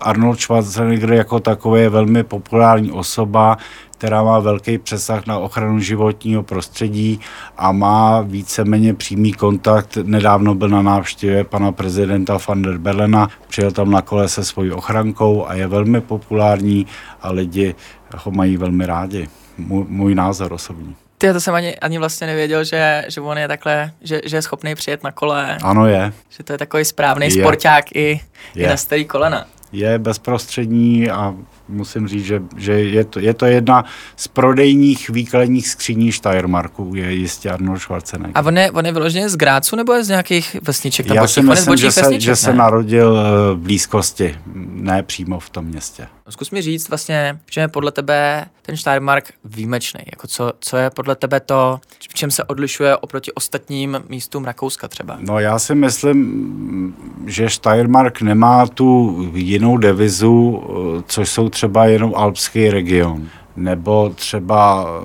Arnold 0.00 0.40
Schwarzenegger 0.40 1.12
jako 1.12 1.40
takový 1.40 1.80
je 1.80 1.88
velmi 1.88 2.24
populární 2.24 2.92
osoba, 2.92 3.58
která 3.98 4.22
má 4.22 4.38
velký 4.38 4.78
přesah 4.78 5.26
na 5.26 5.38
ochranu 5.38 5.80
životního 5.80 6.42
prostředí 6.42 7.20
a 7.56 7.72
má 7.72 8.20
víceméně 8.20 8.94
přímý 8.94 9.32
kontakt. 9.32 9.98
Nedávno 10.02 10.54
byl 10.54 10.68
na 10.68 10.82
návštěvě 10.82 11.44
pana 11.44 11.72
prezidenta 11.72 12.38
van 12.48 12.62
der 12.62 12.78
Belena, 12.78 13.28
přijel 13.48 13.72
tam 13.72 13.90
na 13.90 14.02
kole 14.02 14.28
se 14.28 14.44
svojí 14.44 14.72
ochrankou 14.72 15.46
a 15.46 15.54
je 15.54 15.66
velmi 15.66 16.00
populární 16.00 16.86
a 17.22 17.30
lidi 17.30 17.74
ho 18.16 18.32
mají 18.32 18.56
velmi 18.56 18.86
rádi. 18.86 19.28
Můj, 19.58 19.84
můj 19.88 20.14
názor 20.14 20.52
osobní. 20.52 21.05
Ty, 21.18 21.32
to 21.32 21.40
jsem 21.40 21.54
ani, 21.54 21.76
ani 21.76 21.98
vlastně 21.98 22.26
nevěděl, 22.26 22.64
že, 22.64 23.04
že 23.08 23.20
on 23.20 23.38
je 23.38 23.48
takhle, 23.48 23.90
že, 24.00 24.20
že 24.24 24.36
je 24.36 24.42
schopný 24.42 24.74
přijet 24.74 25.02
na 25.02 25.12
kole. 25.12 25.58
Ano 25.62 25.86
je. 25.86 26.12
Že 26.28 26.44
to 26.44 26.52
je 26.52 26.58
takový 26.58 26.84
správný 26.84 27.26
je. 27.26 27.32
sporták 27.32 27.96
i, 27.96 28.20
i 28.54 28.66
na 28.66 28.76
starý 28.76 29.04
kolena. 29.04 29.46
Je 29.72 29.98
bezprostřední 29.98 31.10
a 31.10 31.34
musím 31.68 32.08
říct, 32.08 32.24
že, 32.24 32.42
že 32.56 32.72
je, 32.72 33.04
to, 33.04 33.20
je 33.20 33.34
to 33.34 33.46
jedna 33.46 33.84
z 34.16 34.28
prodejních 34.28 35.10
výkladních 35.10 35.68
skříní 35.68 36.12
Steiermarku, 36.12 36.92
je 36.94 37.12
jistě 37.12 37.50
Arnold 37.50 37.80
Schwarzenegger. 37.80 38.32
A 38.34 38.46
on 38.46 38.58
je, 38.58 38.70
on 38.70 38.86
je 38.86 38.92
vyloženě 38.92 39.28
z 39.28 39.36
Grácu 39.36 39.76
nebo 39.76 39.92
je 39.92 40.04
z 40.04 40.08
nějakých 40.08 40.56
vesniček? 40.62 41.06
Já 41.14 41.26
si 41.26 41.42
myslím, 41.42 41.76
že, 41.76 41.92
se, 41.92 42.20
že 42.20 42.36
se 42.36 42.54
narodil 42.54 43.18
eh, 43.18 43.54
v 43.54 43.58
blízkosti, 43.58 44.38
ne 44.54 45.02
přímo 45.02 45.40
v 45.40 45.50
tom 45.50 45.64
městě. 45.64 46.06
Zkus 46.28 46.50
mi 46.50 46.62
říct 46.62 46.88
vlastně, 46.88 47.38
v 47.46 47.50
čem 47.50 47.60
je 47.60 47.68
podle 47.68 47.92
tebe 47.92 48.46
ten 48.62 48.76
Steiermark 48.76 49.32
výjimečný? 49.44 50.00
Jako 50.12 50.26
co, 50.26 50.52
co 50.60 50.76
je 50.76 50.90
podle 50.90 51.16
tebe 51.16 51.40
to, 51.40 51.80
v 52.10 52.14
čem 52.14 52.30
se 52.30 52.44
odlišuje 52.44 52.96
oproti 52.96 53.32
ostatním 53.32 54.02
místům 54.08 54.44
Rakouska 54.44 54.88
třeba? 54.88 55.16
No 55.20 55.38
já 55.38 55.58
si 55.58 55.74
myslím, 55.74 56.94
že 57.26 57.50
Steiermark 57.50 58.20
nemá 58.22 58.66
tu 58.66 59.16
jinou 59.56 59.76
devizu, 59.76 60.62
eh, 60.62 61.02
což 61.06 61.28
jsou 61.28 61.48
třeba 61.48 61.84
jenom 61.84 62.12
alpský 62.16 62.70
region 62.70 63.28
nebo 63.56 64.12
třeba 64.14 64.86
eh, 64.86 65.02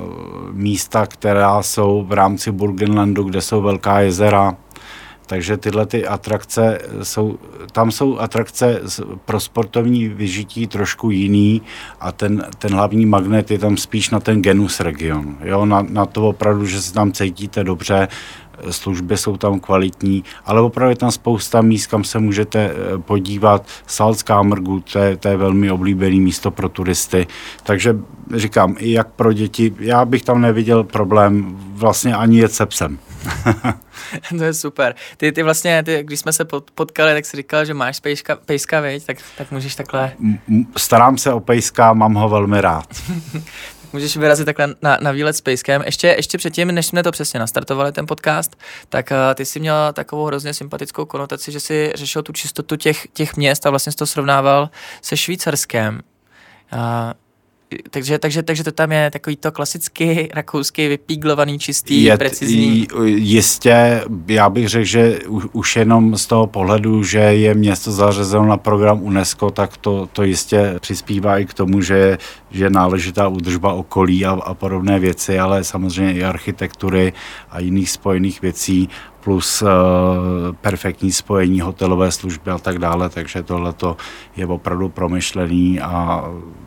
místa, 0.51 1.05
která 1.05 1.63
jsou 1.63 2.05
v 2.08 2.12
rámci 2.12 2.51
Burgenlandu, 2.51 3.24
kde 3.24 3.41
jsou 3.41 3.62
velká 3.62 4.00
jezera. 4.00 4.55
Takže 5.25 5.58
tyhle 5.58 5.86
ty 5.86 6.08
atrakce 6.08 6.79
jsou, 7.03 7.38
tam 7.72 7.91
jsou 7.91 8.20
atrakce 8.20 8.81
pro 9.25 9.39
sportovní 9.39 10.08
vyžití 10.08 10.67
trošku 10.67 11.12
jiný 11.12 11.62
a 12.00 12.12
ten, 12.12 12.43
ten 12.58 12.72
hlavní 12.74 13.05
magnet 13.05 13.51
je 13.51 13.60
tam 13.60 13.77
spíš 13.77 14.10
na 14.10 14.20
ten 14.20 14.41
genus 14.41 14.79
region. 14.79 15.38
Jo, 15.43 15.65
na, 15.65 15.86
na 15.89 16.05
to 16.05 16.27
opravdu, 16.29 16.65
že 16.65 16.81
se 16.81 16.93
tam 16.93 17.12
cítíte 17.12 17.63
dobře, 17.63 18.08
služby 18.70 19.18
jsou 19.18 19.38
tam 19.38 19.60
kvalitní, 19.60 20.24
ale 20.46 20.62
opravdu 20.62 20.89
je 20.89 20.96
tam 20.96 21.12
spousta 21.12 21.62
míst, 21.62 21.88
kam 21.88 22.03
se 22.03 22.20
můžete 22.20 22.60
eh, 22.60 22.98
podívat. 22.98 23.65
Salzkammergu, 23.88 24.80
to 24.80 25.00
je, 25.00 25.18
to 25.18 25.27
je 25.27 25.38
velmi 25.38 25.72
oblíbené 25.72 26.15
místo 26.15 26.51
pro 26.51 26.70
turisty. 26.70 27.27
Takže 27.63 27.96
říkám, 28.36 28.75
i 28.80 28.91
jak 28.91 29.08
pro 29.08 29.34
děti, 29.34 29.75
já 29.80 30.06
bych 30.06 30.24
tam 30.24 30.41
neviděl 30.41 30.84
problém 30.84 31.58
vlastně 31.74 32.15
ani 32.15 32.39
jet 32.39 32.53
se 32.53 32.65
psem. 32.65 33.00
to 34.38 34.44
je 34.44 34.53
super. 34.53 34.96
Ty, 35.18 35.32
ty 35.32 35.44
vlastně, 35.44 35.84
ty, 35.84 36.03
když 36.03 36.20
jsme 36.20 36.34
se 36.34 36.46
potkali, 36.75 37.13
tak 37.13 37.25
jsi 37.25 37.38
říkal, 37.38 37.65
že 37.65 37.74
máš 37.74 38.00
pejska, 38.00 38.36
pejska 38.46 38.82
viď? 38.82 39.06
Tak, 39.06 39.18
tak 39.38 39.51
můžeš 39.51 39.75
takhle... 39.75 40.12
Starám 40.77 41.18
se 41.18 41.34
o 41.34 41.39
pejska, 41.39 41.94
mám 41.94 42.13
ho 42.13 42.30
velmi 42.30 42.62
rád. 42.62 42.86
můžeš 43.94 44.18
vyrazit 44.18 44.46
takhle 44.46 44.76
na, 44.82 44.98
na 45.02 45.12
výlet 45.12 45.36
s 45.36 45.42
pejskem. 45.42 45.82
Ještě, 45.86 46.08
ještě 46.08 46.38
předtím, 46.38 46.72
než 46.72 46.86
jsme 46.86 47.04
to 47.04 47.12
přesně 47.12 47.40
nastartovali, 47.40 47.92
ten 47.92 48.08
podcast, 48.08 48.56
tak 48.90 49.12
uh, 49.12 49.18
ty 49.36 49.46
jsi 49.46 49.60
měl 49.60 49.94
takovou 49.94 50.26
hrozně 50.26 50.54
sympatickou 50.54 51.06
konotaci, 51.06 51.52
že 51.52 51.60
jsi 51.60 51.92
řešil 51.96 52.24
tu 52.24 52.34
čistotu 52.34 52.76
těch, 52.76 53.08
těch 53.14 53.36
měst 53.36 53.66
a 53.66 53.70
vlastně 53.70 53.92
jsi 53.92 53.98
to 53.98 54.08
srovnával 54.08 54.70
se 55.02 55.18
Švýcarskem. 55.18 56.02
Uh, 56.74 56.80
takže, 57.90 58.20
takže, 58.20 58.44
takže 58.44 58.63
to 58.63 58.72
tam 58.72 58.92
je 58.92 59.12
takový 59.12 59.36
to 59.36 59.51
klasický 59.51 60.30
rakouský 60.34 60.88
vypíglovaný, 60.88 61.60
čistý, 61.60 62.04
je, 62.04 62.18
precizní. 62.18 62.88
Jistě, 63.06 64.04
já 64.28 64.50
bych 64.50 64.70
řekl, 64.70 64.86
že 64.86 65.20
už 65.51 65.75
jenom 65.75 66.18
z 66.18 66.25
toho 66.25 66.48
pohledu, 66.48 67.04
že 67.04 67.20
je 67.20 67.54
město 67.54 67.92
zařazeno 67.92 68.46
na 68.46 68.58
program 68.58 69.04
UNESCO, 69.04 69.51
tak 69.51 69.78
to, 69.78 70.10
to 70.13 70.24
jistě 70.24 70.75
přispívá 70.80 71.38
i 71.38 71.46
k 71.46 71.54
tomu, 71.54 71.82
že, 71.82 72.18
že 72.51 72.63
je 72.63 72.70
náležitá 72.70 73.28
údržba 73.28 73.74
okolí 73.74 74.25
a, 74.25 74.32
a 74.32 74.54
podobné 74.54 75.00
věci, 75.00 75.40
ale 75.40 75.63
samozřejmě 75.63 76.13
i 76.13 76.24
architektury 76.24 77.13
a 77.51 77.60
jiných 77.60 77.90
spojených 77.90 78.42
věcí 78.42 78.90
plus 79.24 79.62
uh, 79.62 79.70
perfektní 80.62 81.12
spojení 81.12 81.62
hotelové 81.62 82.12
služby 82.12 82.51
a 82.51 82.58
tak 82.58 82.80
dále, 82.80 83.10
takže 83.10 83.44
tohle 83.44 83.74
je 84.36 84.46
opravdu 84.46 84.90
promyšlený 84.90 85.82
a 85.82 86.24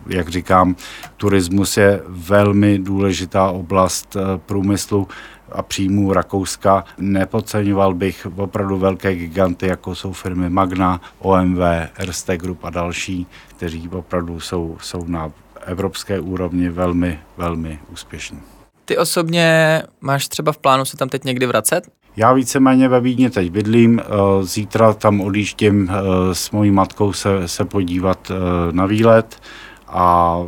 jak 0.06 0.28
říkám, 0.28 0.76
turismus 1.16 1.76
je 1.76 2.02
velmi 2.08 2.78
důležitá 2.78 3.50
oblast 3.50 4.16
uh, 4.16 4.22
průmyslu 4.36 5.08
a 5.52 5.62
příjmů 5.62 6.12
Rakouska. 6.12 6.84
Nepodceňoval 6.98 7.94
bych 7.94 8.26
opravdu 8.36 8.78
velké 8.78 9.14
giganty, 9.14 9.66
jako 9.66 9.94
jsou 9.94 10.12
firmy 10.12 10.50
Magna, 10.50 11.00
OMV, 11.18 11.58
Erste 11.96 12.36
Group 12.36 12.64
a 12.64 12.70
další, 12.70 13.26
kteří 13.48 13.88
opravdu 13.88 14.40
jsou, 14.40 14.76
jsou 14.80 15.04
na 15.06 15.32
evropské 15.64 16.20
úrovni 16.20 16.68
velmi, 16.68 17.20
velmi 17.36 17.78
úspěšní. 17.92 18.40
Ty 18.84 18.98
osobně 18.98 19.82
máš 20.00 20.28
třeba 20.28 20.52
v 20.52 20.58
plánu 20.58 20.84
se 20.84 20.96
tam 20.96 21.08
teď 21.08 21.24
někdy 21.24 21.46
vracet? 21.46 21.88
Já 22.16 22.32
víceméně 22.32 22.88
ve 22.88 23.00
Vídni 23.00 23.30
teď 23.30 23.50
bydlím, 23.50 24.00
eh, 24.00 24.04
zítra 24.44 24.92
tam 24.92 25.20
odjíždím 25.20 25.90
eh, 25.90 26.34
s 26.34 26.50
mojí 26.50 26.70
matkou 26.70 27.12
se, 27.12 27.48
se 27.48 27.64
podívat 27.64 28.30
eh, 28.30 28.72
na 28.72 28.86
výlet 28.86 29.40
a 29.88 30.38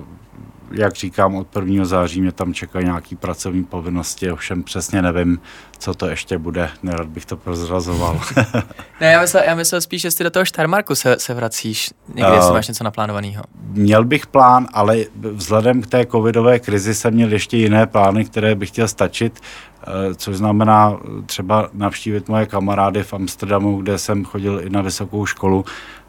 jak 0.73 0.95
říkám, 0.95 1.35
od 1.35 1.57
1. 1.57 1.85
září 1.85 2.21
mě 2.21 2.33
tam 2.33 2.55
čekají 2.55 2.85
nějaké 2.85 3.17
pracovní 3.17 3.65
povinnosti, 3.65 4.31
ovšem 4.31 4.63
přesně 4.63 5.03
nevím, 5.03 5.41
co 5.79 5.95
to 5.95 6.07
ještě 6.07 6.39
bude, 6.39 6.71
nerad 6.83 7.09
bych 7.09 7.27
to 7.27 7.37
prozrazoval. 7.37 8.21
ne, 9.01 9.13
já 9.13 9.21
myslel, 9.21 9.43
já 9.47 9.55
myslel 9.55 9.81
spíš, 9.81 10.05
jestli 10.05 10.23
do 10.23 10.31
toho 10.31 10.45
Štarmarku 10.45 10.95
se, 10.95 11.17
se 11.19 11.35
vracíš, 11.35 11.91
někdy, 12.09 12.31
uh, 12.31 12.37
jestli 12.37 12.53
máš 12.53 12.69
něco 12.69 12.85
naplánovaného. 12.85 13.45
Měl 13.73 14.05
bych 14.05 14.27
plán, 14.27 14.67
ale 14.73 14.99
vzhledem 15.33 15.83
k 15.83 15.87
té 15.87 16.07
covidové 16.07 16.59
krizi 16.59 16.95
jsem 16.95 17.15
měl 17.15 17.33
ještě 17.33 17.57
jiné 17.57 17.87
plány, 17.87 18.25
které 18.25 18.55
bych 18.55 18.69
chtěl 18.69 18.89
stačit, 18.89 19.41
uh, 19.87 20.15
což 20.15 20.37
znamená 20.37 20.99
třeba 21.27 21.69
navštívit 21.73 22.29
moje 22.29 22.47
kamarády 22.47 23.03
v 23.03 23.15
Amsterdamu, 23.15 23.83
kde 23.83 23.99
jsem 23.99 24.25
chodil 24.25 24.61
i 24.65 24.71
na 24.71 24.83
vysokou 24.83 25.27
školu, 25.27 25.65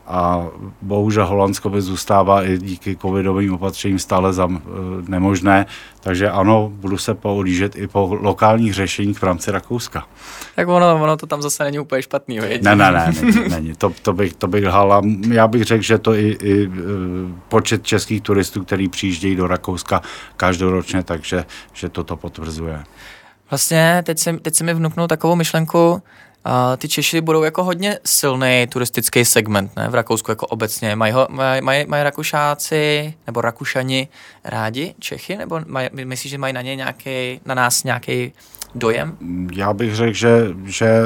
a 0.08 0.48
bohužel 0.82 1.26
Holandsko 1.26 1.70
by 1.70 1.82
zůstává 1.82 2.44
i 2.44 2.58
díky 2.58 2.96
covidovým 2.96 3.54
opatřením 3.54 4.00
stále 4.00 4.34
za, 4.34 4.48
e, 4.48 4.60
nemožné, 5.08 5.66
takže 6.00 6.30
ano, 6.30 6.72
budu 6.74 6.98
se 6.98 7.14
pohlížet 7.14 7.76
i 7.76 7.88
po 7.88 8.18
lokálních 8.22 8.74
řešeních 8.74 9.20
v 9.20 9.24
rámci 9.24 9.52
Rakouska. 9.52 10.08
Tak 10.56 10.68
ono, 10.68 11.04
ono 11.04 11.18
to 11.18 11.28
tam 11.28 11.42
zase 11.42 11.64
není 11.64 11.80
úplně 11.80 12.02
špatný, 12.02 12.40
vědě? 12.40 12.64
Ne, 12.64 12.76
ne, 12.76 12.92
ne, 12.92 13.14
není, 13.22 13.50
není. 13.50 13.74
To, 13.76 13.94
to, 14.02 14.14
bych, 14.14 14.34
to 14.34 14.48
bych 14.48 14.64
hala. 14.64 15.02
Já 15.32 15.48
bych 15.48 15.64
řekl, 15.64 15.84
že 15.84 15.98
to 15.98 16.14
i, 16.14 16.38
i 16.42 16.64
e, 16.64 16.70
počet 17.50 17.84
českých 17.84 18.22
turistů, 18.22 18.64
který 18.64 18.90
přijíždějí 18.90 19.36
do 19.36 19.48
Rakouska 19.48 20.02
každoročně, 20.38 21.04
takže 21.04 21.46
že 21.74 21.90
toto 21.90 22.18
potvrzuje. 22.18 22.84
Vlastně 23.50 24.04
teď 24.06 24.20
se, 24.20 24.34
teď 24.34 24.56
se 24.56 24.64
mi 24.64 24.74
vnuknul 24.74 25.08
takovou 25.08 25.36
myšlenku, 25.36 26.02
a 26.50 26.78
ty 26.78 26.88
Češi 26.88 27.22
budou 27.22 27.44
jako 27.44 27.64
hodně 27.64 28.00
silný 28.06 28.68
turistický 28.70 29.26
segment, 29.26 29.76
ne? 29.76 29.90
V 29.90 29.96
Rakousku 29.96 30.32
jako 30.32 30.48
obecně. 30.48 30.96
Mají, 30.96 31.14
ho, 31.14 31.28
maj, 31.30 31.62
maj, 31.62 31.86
mají 31.86 32.04
Rakušáci 32.04 33.14
nebo 33.28 33.42
Rakušani 33.42 34.08
rádi 34.44 34.96
Čechy? 35.00 35.38
Nebo 35.38 35.62
maj, 35.66 35.90
myslíš, 35.92 36.32
že 36.32 36.38
mají 36.38 36.54
na 36.54 36.62
ně 36.62 36.76
nějaký, 36.76 37.42
na 37.46 37.56
nás 37.56 37.84
nějaký 37.84 38.34
dojem? 38.78 39.18
Já 39.54 39.74
bych 39.74 39.96
řekl, 39.96 40.14
že, 40.14 40.54
že 40.66 41.02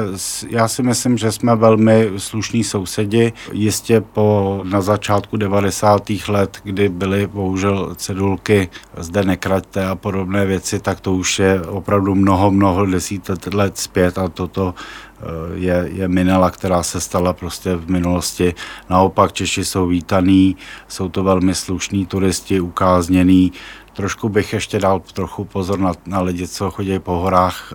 já 0.48 0.68
si 0.68 0.82
myslím, 0.82 1.18
že 1.18 1.32
jsme 1.32 1.56
velmi 1.56 2.10
slušní 2.16 2.64
sousedi. 2.64 3.32
Jistě 3.52 4.00
po 4.00 4.60
na 4.64 4.80
začátku 4.80 5.36
90. 5.36 6.02
let, 6.28 6.58
kdy 6.64 6.88
byly 6.88 7.26
bohužel 7.26 7.94
cedulky 7.94 8.68
zde 8.96 9.24
nekraťte 9.24 9.86
a 9.86 9.94
podobné 9.94 10.46
věci, 10.46 10.80
tak 10.80 11.00
to 11.00 11.12
už 11.12 11.38
je 11.38 11.62
opravdu 11.62 12.14
mnoho, 12.14 12.50
mnoho 12.50 12.86
desítek 12.86 13.54
let 13.54 13.78
zpět 13.78 14.18
a 14.18 14.28
toto 14.28 14.74
eh, 14.74 15.24
je, 15.54 15.88
je 15.92 16.08
minela, 16.08 16.50
která 16.50 16.82
se 16.82 17.00
stala 17.00 17.32
prostě 17.32 17.76
v 17.76 17.90
minulosti. 17.90 18.54
Naopak 18.90 19.32
Češi 19.32 19.64
jsou 19.64 19.86
vítaný, 19.86 20.56
jsou 20.88 21.08
to 21.08 21.24
velmi 21.24 21.54
slušní 21.54 22.06
turisti, 22.06 22.60
ukázněný, 22.60 23.52
Trošku 23.92 24.28
bych 24.28 24.52
ještě 24.52 24.78
dal 24.78 25.00
trochu 25.00 25.44
pozor 25.44 25.78
na, 25.78 25.92
na 26.06 26.20
lidi, 26.20 26.48
co 26.48 26.70
chodí 26.70 26.98
po 26.98 27.12
horách. 27.12 27.72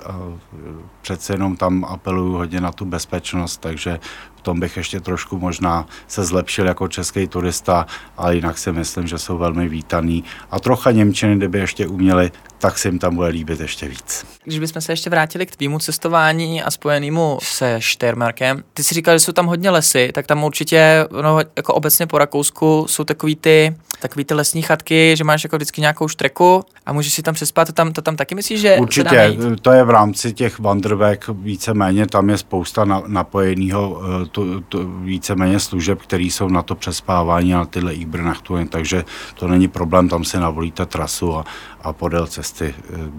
Přece 1.01 1.33
jenom 1.33 1.57
tam 1.57 1.85
apeluju 1.85 2.33
hodně 2.33 2.61
na 2.61 2.71
tu 2.71 2.85
bezpečnost, 2.85 3.57
takže 3.57 3.99
v 4.37 4.41
tom 4.41 4.59
bych 4.59 4.77
ještě 4.77 4.99
trošku 4.99 5.39
možná 5.39 5.85
se 6.07 6.23
zlepšil 6.23 6.65
jako 6.65 6.87
český 6.87 7.27
turista, 7.27 7.85
ale 8.17 8.35
jinak 8.35 8.57
si 8.57 8.71
myslím, 8.71 9.07
že 9.07 9.17
jsou 9.17 9.37
velmi 9.37 9.69
vítaný. 9.69 10.23
A 10.51 10.59
trocha 10.59 10.91
Němčiny, 10.91 11.35
kdyby 11.35 11.59
ještě 11.59 11.87
uměli, 11.87 12.31
tak 12.59 12.77
se 12.77 12.87
jim 12.87 12.99
tam 12.99 13.15
bude 13.15 13.27
líbit 13.27 13.59
ještě 13.59 13.87
víc. 13.87 14.25
Když 14.43 14.59
bychom 14.59 14.81
se 14.81 14.91
ještě 14.91 15.09
vrátili 15.09 15.45
k 15.45 15.55
tvýmu 15.55 15.79
cestování 15.79 16.63
a 16.63 16.71
spojenému 16.71 17.37
se 17.41 17.75
Štermarkem, 17.79 18.63
ty 18.73 18.83
si 18.83 18.95
říkal, 18.95 19.15
že 19.15 19.19
jsou 19.19 19.31
tam 19.31 19.45
hodně 19.45 19.69
lesy, 19.69 20.11
tak 20.13 20.27
tam 20.27 20.43
určitě, 20.43 21.05
no, 21.21 21.39
jako 21.55 21.73
obecně 21.73 22.07
po 22.07 22.17
Rakousku 22.17 22.85
jsou 22.89 23.03
takový 23.03 23.35
ty, 23.35 23.75
takový 23.99 24.25
ty 24.25 24.33
lesní 24.33 24.61
chatky, 24.61 25.15
že 25.17 25.23
máš 25.23 25.43
jako 25.43 25.55
vždycky 25.55 25.81
nějakou 25.81 26.07
štreku 26.07 26.63
a 26.85 26.93
můžeš 26.93 27.13
si 27.13 27.21
tam 27.21 27.33
přespat, 27.33 27.67
to 27.67 27.73
tam, 27.73 27.93
to 27.93 28.01
tam 28.01 28.15
taky 28.15 28.35
myslíš, 28.35 28.61
že 28.61 28.77
Určitě, 28.79 29.37
to 29.61 29.71
je 29.71 29.83
v 29.83 29.89
rámci 29.89 30.33
těch 30.33 30.59
Wanderweg 30.59 31.27
víceméně, 31.27 32.07
tam 32.07 32.29
je 32.29 32.37
spousta 32.37 32.85
na, 32.85 33.03
napojeného 33.07 34.01
eh, 34.01 34.25
tu, 34.37 34.61
tu, 34.61 35.01
víceméně 35.01 35.59
služeb, 35.59 36.01
které 36.01 36.23
jsou 36.23 36.49
na 36.49 36.61
to 36.61 36.75
přespávání 36.75 37.53
a 37.53 37.57
na 37.57 37.65
tyhle 37.65 37.93
Ibernachtujen, 37.93 38.67
takže 38.67 39.03
to 39.35 39.47
není 39.47 39.67
problém, 39.67 40.09
tam 40.09 40.23
si 40.23 40.37
navolíte 40.37 40.85
trasu 40.85 41.37
a, 41.37 41.45
a 41.81 41.93
podél 41.93 42.27
cesty 42.27 42.75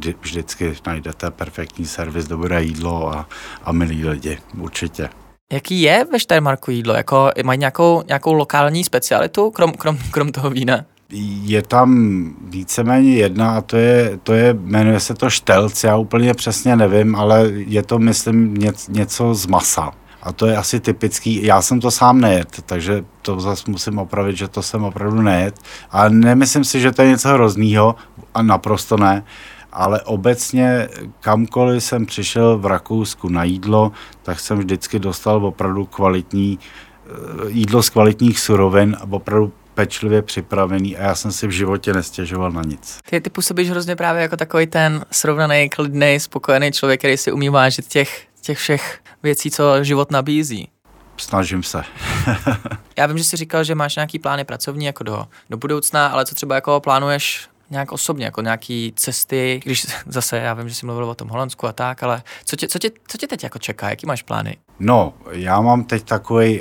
eh, 0.06 0.14
vždycky 0.20 0.76
najdete 0.86 1.30
perfektní 1.30 1.86
servis, 1.86 2.28
dobré 2.28 2.62
jídlo 2.62 3.14
a, 3.14 3.28
a 3.64 3.72
milí 3.72 4.08
lidi, 4.08 4.38
určitě. 4.58 5.08
Jaký 5.52 5.80
je 5.80 6.06
ve 6.12 6.20
Štajmarku 6.20 6.70
jídlo? 6.70 6.94
Jako, 6.94 7.30
mají 7.44 7.58
nějakou, 7.58 8.02
nějakou 8.08 8.32
lokální 8.32 8.84
specialitu, 8.84 9.50
krom, 9.50 9.72
krom, 9.72 9.98
krom 10.10 10.32
toho 10.32 10.50
vína? 10.50 10.84
Je 11.42 11.62
tam 11.62 11.90
víceméně 12.40 13.12
jedna 13.12 13.56
a 13.56 13.60
to 13.60 13.76
je, 13.76 14.18
to 14.22 14.32
je, 14.32 14.54
jmenuje 14.54 15.00
se 15.00 15.14
to 15.14 15.30
štelc, 15.30 15.84
já 15.84 15.96
úplně 15.96 16.34
přesně 16.34 16.76
nevím, 16.76 17.16
ale 17.16 17.50
je 17.52 17.82
to, 17.82 17.98
myslím, 17.98 18.54
něco 18.88 19.34
z 19.34 19.46
masa. 19.46 19.92
A 20.28 20.32
to 20.32 20.46
je 20.46 20.56
asi 20.56 20.80
typický, 20.80 21.44
já 21.44 21.62
jsem 21.62 21.80
to 21.80 21.90
sám 21.90 22.20
nejet, 22.20 22.62
takže 22.66 23.04
to 23.22 23.40
zase 23.40 23.70
musím 23.70 23.98
opravit, 23.98 24.36
že 24.36 24.48
to 24.48 24.62
jsem 24.62 24.84
opravdu 24.84 25.22
nejet. 25.22 25.54
A 25.90 26.08
nemyslím 26.08 26.64
si, 26.64 26.80
že 26.80 26.92
to 26.92 27.02
je 27.02 27.08
něco 27.08 27.28
hroznýho, 27.28 27.94
a 28.34 28.42
naprosto 28.42 28.96
ne, 28.96 29.24
ale 29.72 30.02
obecně 30.02 30.88
kamkoliv 31.20 31.84
jsem 31.84 32.06
přišel 32.06 32.58
v 32.58 32.66
Rakousku 32.66 33.28
na 33.28 33.44
jídlo, 33.44 33.92
tak 34.22 34.40
jsem 34.40 34.58
vždycky 34.58 34.98
dostal 34.98 35.46
opravdu 35.46 35.86
kvalitní 35.86 36.58
eh, 36.58 37.10
jídlo 37.48 37.82
z 37.82 37.90
kvalitních 37.90 38.40
surovin 38.40 38.96
a 39.00 39.06
opravdu 39.10 39.52
pečlivě 39.74 40.22
připravený 40.22 40.96
a 40.96 41.02
já 41.02 41.14
jsem 41.14 41.32
si 41.32 41.46
v 41.46 41.50
životě 41.50 41.92
nestěžoval 41.92 42.52
na 42.52 42.62
nic. 42.62 42.98
Ty, 43.10 43.20
ty 43.20 43.30
působíš 43.30 43.70
hrozně 43.70 43.96
právě 43.96 44.22
jako 44.22 44.36
takový 44.36 44.66
ten 44.66 45.04
srovnaný, 45.10 45.68
klidný, 45.68 46.20
spokojený 46.20 46.72
člověk, 46.72 47.00
který 47.00 47.16
si 47.16 47.32
umí 47.32 47.48
vážit 47.48 47.86
těch, 47.86 48.26
těch 48.42 48.58
všech 48.58 49.00
věcí, 49.22 49.50
co 49.50 49.84
život 49.84 50.10
nabízí. 50.10 50.68
Snažím 51.16 51.62
se. 51.62 51.82
já 52.96 53.06
vím, 53.06 53.18
že 53.18 53.24
jsi 53.24 53.36
říkal, 53.36 53.64
že 53.64 53.74
máš 53.74 53.96
nějaký 53.96 54.18
plány 54.18 54.44
pracovní 54.44 54.86
jako 54.86 55.04
do, 55.04 55.26
do 55.50 55.56
budoucna, 55.56 56.06
ale 56.06 56.26
co 56.26 56.34
třeba 56.34 56.54
jako 56.54 56.80
plánuješ 56.80 57.48
nějak 57.70 57.92
osobně, 57.92 58.24
jako 58.24 58.42
nějaký 58.42 58.92
cesty, 58.96 59.60
když 59.64 59.86
zase 60.06 60.36
já 60.36 60.54
vím, 60.54 60.68
že 60.68 60.74
jsi 60.74 60.86
mluvil 60.86 61.04
o 61.04 61.14
tom 61.14 61.28
Holandsku 61.28 61.66
a 61.66 61.72
tak, 61.72 62.02
ale 62.02 62.22
co 62.44 62.56
tě, 62.56 62.68
co 62.68 62.78
tě, 62.78 62.90
co 63.08 63.18
tě 63.18 63.26
teď 63.26 63.42
jako 63.42 63.58
čeká, 63.58 63.90
jaký 63.90 64.06
máš 64.06 64.22
plány? 64.22 64.56
No, 64.78 65.14
já 65.30 65.60
mám 65.60 65.84
teď 65.84 66.02
takový 66.02 66.60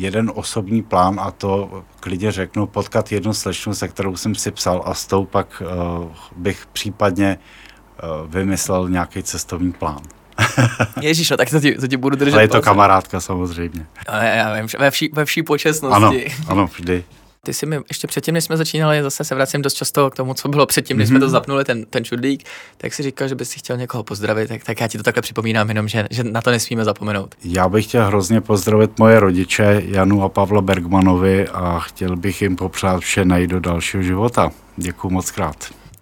jeden 0.00 0.32
osobní 0.34 0.82
plán 0.82 1.20
a 1.20 1.30
to 1.30 1.84
klidně 2.00 2.32
řeknu, 2.32 2.66
potkat 2.66 3.12
jednu 3.12 3.34
slečnu, 3.34 3.74
se 3.74 3.88
kterou 3.88 4.16
jsem 4.16 4.34
si 4.34 4.50
psal 4.50 4.82
a 4.86 4.94
s 4.94 5.06
tou 5.06 5.24
pak 5.24 5.62
uh, 5.62 6.08
bych 6.36 6.66
případně 6.66 7.38
uh, 7.38 8.30
vymyslel 8.30 8.88
nějaký 8.88 9.22
cestovní 9.22 9.72
plán. 9.72 10.02
Ježíš, 11.00 11.30
no, 11.30 11.36
tak 11.36 11.50
to 11.50 11.60
ti, 11.60 11.74
to 11.74 11.86
ti 11.86 11.96
budu 11.96 12.16
držet. 12.16 12.34
Ale 12.34 12.42
je 12.42 12.48
to 12.48 12.62
kamarádka 12.62 13.20
samozřejmě. 13.20 13.86
Ale 14.06 14.26
já 14.26 14.54
vím, 14.54 14.66
ve 14.78 14.90
vší, 14.90 15.10
ve 15.12 15.24
vší 15.24 15.42
počestnosti. 15.42 16.26
Ano, 16.26 16.46
ano, 16.48 16.66
vždy. 16.66 17.04
Ty 17.44 17.52
si 17.52 17.66
mi 17.66 17.76
ještě 17.88 18.06
předtím, 18.06 18.34
než 18.34 18.44
jsme 18.44 18.56
začínali, 18.56 19.02
zase 19.02 19.24
se 19.24 19.34
vracím 19.34 19.62
dost 19.62 19.74
často 19.74 20.10
k 20.10 20.16
tomu, 20.16 20.34
co 20.34 20.48
bylo 20.48 20.66
předtím, 20.66 20.98
než 20.98 21.08
mm-hmm. 21.08 21.12
jsme 21.12 21.18
to 21.18 21.26
mhm. 21.26 21.32
zapnuli, 21.32 21.64
ten, 21.64 21.84
ten 21.84 22.04
čudlík, 22.04 22.44
tak 22.76 22.94
si 22.94 23.02
říkal, 23.02 23.28
že 23.28 23.34
bys 23.34 23.50
si 23.50 23.58
chtěl 23.58 23.76
někoho 23.76 24.04
pozdravit, 24.04 24.48
tak, 24.48 24.64
tak 24.64 24.80
já 24.80 24.88
ti 24.88 24.98
to 24.98 25.04
takhle 25.04 25.22
připomínám 25.22 25.68
jenom, 25.68 25.88
že, 25.88 26.06
že 26.10 26.24
na 26.24 26.42
to 26.42 26.50
nesmíme 26.50 26.84
zapomenout. 26.84 27.34
Já 27.44 27.68
bych 27.68 27.84
chtěl 27.84 28.06
hrozně 28.06 28.40
pozdravit 28.40 28.98
moje 28.98 29.20
rodiče, 29.20 29.82
Janu 29.86 30.22
a 30.22 30.28
Pavla 30.28 30.60
Bergmanovi 30.60 31.48
a 31.48 31.78
chtěl 31.78 32.16
bych 32.16 32.42
jim 32.42 32.56
popřát 32.56 33.00
vše 33.00 33.24
najít 33.24 33.50
do 33.50 33.60
dalšího 33.60 34.02
života. 34.02 34.50
Děkuji 34.76 35.10
moc 35.10 35.30
krát. 35.30 35.56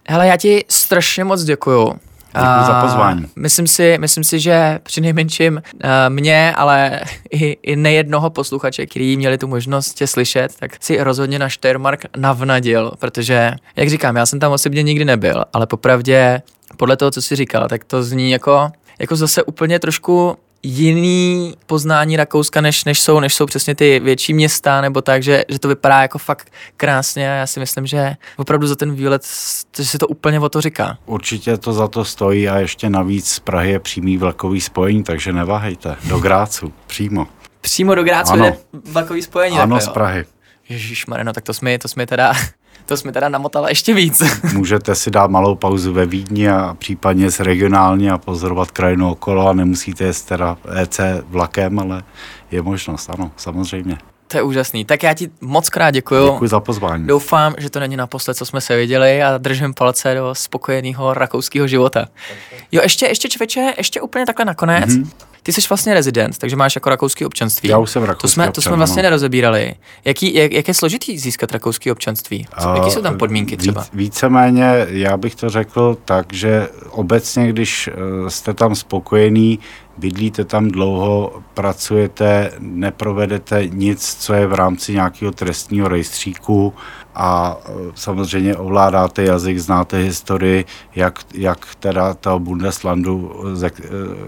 Hele, 0.08 0.26
já 0.26 0.36
ti 0.36 0.64
strašně 0.68 1.24
moc 1.24 1.44
děkuju. 1.44 1.92
Děkuji 2.34 2.66
za 2.66 2.80
pozvání. 2.82 3.26
Myslím 3.36 3.66
si, 3.66 3.98
myslím 3.98 4.24
si, 4.24 4.40
že 4.40 4.78
při 4.82 5.00
nejmenším 5.00 5.62
uh, 5.74 5.90
mě, 6.08 6.54
ale 6.56 7.00
i, 7.30 7.56
i 7.62 7.76
nejednoho 7.76 8.30
posluchače, 8.30 8.86
který 8.86 9.16
měli 9.16 9.38
tu 9.38 9.48
možnost 9.48 9.94
tě 9.94 10.06
slyšet, 10.06 10.54
tak 10.58 10.70
si 10.80 11.02
rozhodně 11.02 11.38
na 11.38 11.48
Steiermark 11.48 12.04
navnadil, 12.16 12.92
protože, 12.98 13.52
jak 13.76 13.90
říkám, 13.90 14.16
já 14.16 14.26
jsem 14.26 14.40
tam 14.40 14.52
osobně 14.52 14.82
nikdy 14.82 15.04
nebyl, 15.04 15.44
ale 15.52 15.66
popravdě 15.66 16.42
podle 16.76 16.96
toho, 16.96 17.10
co 17.10 17.22
jsi 17.22 17.36
říkal, 17.36 17.68
tak 17.68 17.84
to 17.84 18.02
zní 18.02 18.30
jako, 18.30 18.70
jako 18.98 19.16
zase 19.16 19.42
úplně 19.42 19.78
trošku 19.78 20.36
jiný 20.62 21.54
poznání 21.66 22.16
Rakouska, 22.16 22.60
než, 22.60 22.84
než, 22.84 23.00
jsou, 23.00 23.20
než 23.20 23.34
jsou 23.34 23.46
přesně 23.46 23.74
ty 23.74 24.00
větší 24.00 24.34
města, 24.34 24.80
nebo 24.80 25.02
tak, 25.02 25.22
že, 25.22 25.44
že 25.48 25.58
to 25.58 25.68
vypadá 25.68 26.02
jako 26.02 26.18
fakt 26.18 26.52
krásně 26.76 27.32
a 27.32 27.34
já 27.34 27.46
si 27.46 27.60
myslím, 27.60 27.86
že 27.86 28.16
opravdu 28.36 28.66
za 28.66 28.76
ten 28.76 28.94
výlet 28.94 29.22
že 29.76 29.84
se 29.84 29.98
to 29.98 30.08
úplně 30.08 30.40
o 30.40 30.48
to 30.48 30.60
říká. 30.60 30.98
Určitě 31.06 31.56
to 31.56 31.72
za 31.72 31.88
to 31.88 32.04
stojí 32.04 32.48
a 32.48 32.58
ještě 32.58 32.90
navíc 32.90 33.28
z 33.28 33.40
Prahy 33.40 33.70
je 33.70 33.78
přímý 33.78 34.18
vlakový 34.18 34.60
spojení, 34.60 35.02
takže 35.02 35.32
neváhejte. 35.32 35.96
Do 36.04 36.18
Grácu, 36.18 36.72
přímo. 36.86 37.26
Přímo 37.60 37.94
do 37.94 38.02
Grácu 38.02 38.32
ano. 38.32 38.44
je 38.44 38.56
vlakový 38.84 39.22
spojení? 39.22 39.58
Ano, 39.58 39.80
z 39.80 39.88
Prahy. 39.88 40.24
Ježíš 40.68 41.06
no 41.22 41.32
tak 41.32 41.44
to 41.44 41.54
jsme, 41.54 41.78
to 41.78 41.88
jsme 41.88 42.06
teda 42.06 42.32
to 42.86 42.96
jsme 42.96 43.12
teda 43.12 43.28
namotala 43.28 43.68
ještě 43.68 43.94
víc. 43.94 44.22
Můžete 44.52 44.94
si 44.94 45.10
dát 45.10 45.30
malou 45.30 45.54
pauzu 45.54 45.92
ve 45.92 46.06
Vídni 46.06 46.50
a 46.50 46.76
případně 46.78 47.30
z 47.30 47.40
regionálně 47.40 48.12
a 48.12 48.18
pozorovat 48.18 48.70
krajinu 48.70 49.10
okolo 49.10 49.48
a 49.48 49.52
nemusíte 49.52 50.04
jet 50.04 50.22
teda 50.22 50.56
EC 50.80 51.00
vlakem, 51.24 51.78
ale 51.78 52.02
je 52.50 52.62
možnost, 52.62 53.10
ano, 53.10 53.32
samozřejmě. 53.36 53.98
To 54.28 54.38
je 54.38 54.42
úžasný. 54.42 54.84
Tak 54.84 55.02
já 55.02 55.14
ti 55.14 55.30
moc 55.40 55.68
krát 55.68 55.90
děkuju. 55.90 56.32
Děkuji 56.32 56.48
za 56.48 56.60
pozvání. 56.60 57.06
Doufám, 57.06 57.54
že 57.58 57.70
to 57.70 57.80
není 57.80 57.96
naposled, 57.96 58.34
co 58.34 58.46
jsme 58.46 58.60
se 58.60 58.76
viděli 58.76 59.22
a 59.22 59.38
držím 59.38 59.74
palce 59.74 60.14
do 60.14 60.34
spokojeného 60.34 61.14
rakouského 61.14 61.66
života. 61.66 62.06
Jo, 62.72 62.82
ještě, 62.82 63.06
ještě 63.06 63.28
čveče, 63.28 63.74
ještě 63.78 64.00
úplně 64.00 64.26
takhle 64.26 64.44
nakonec. 64.44 64.90
Mm-hmm. 64.90 65.08
Ty 65.42 65.52
jsi 65.52 65.60
vlastně 65.68 65.94
rezident, 65.94 66.38
takže 66.38 66.56
máš 66.56 66.74
jako 66.74 66.90
rakouský 66.90 67.24
občanství. 67.24 67.68
Já 67.68 67.78
už 67.78 67.90
jsem 67.90 68.02
rakouský 68.02 68.22
to 68.22 68.28
jsme, 68.28 68.44
občan, 68.44 68.52
to 68.52 68.62
jsme 68.62 68.76
vlastně 68.76 69.02
no. 69.02 69.06
nerozebírali. 69.06 69.74
Jaký, 70.04 70.34
jak, 70.34 70.52
jak 70.52 70.68
je 70.68 70.74
složitý 70.74 71.18
získat 71.18 71.52
rakouský 71.52 71.90
občanství? 71.90 72.46
Co, 72.60 72.74
jaký 72.74 72.90
jsou 72.90 73.02
tam 73.02 73.18
podmínky 73.18 73.56
třeba? 73.56 73.80
Víc, 73.80 73.90
víceméně, 73.92 74.86
já 74.88 75.16
bych 75.16 75.34
to 75.34 75.50
řekl 75.50 75.98
tak, 76.04 76.32
že 76.32 76.68
obecně, 76.90 77.48
když 77.48 77.88
eh, 77.88 78.30
jste 78.30 78.54
tam 78.54 78.74
spokojený, 78.74 79.58
bydlíte 79.98 80.44
tam 80.44 80.68
dlouho, 80.68 81.42
pracujete, 81.54 82.52
neprovedete 82.58 83.66
nic, 83.66 84.16
co 84.20 84.34
je 84.34 84.46
v 84.46 84.54
rámci 84.54 84.92
nějakého 84.92 85.32
trestního 85.32 85.88
rejstříku 85.88 86.74
a 87.14 87.56
e, 87.64 87.70
samozřejmě 87.94 88.56
ovládáte 88.56 89.22
jazyk, 89.22 89.58
znáte 89.58 89.98
historii, 89.98 90.64
jak, 90.94 91.18
jak 91.34 91.74
teda 91.74 92.14
toho 92.14 92.38
Bundeslandu, 92.38 93.32
e, 93.64 93.70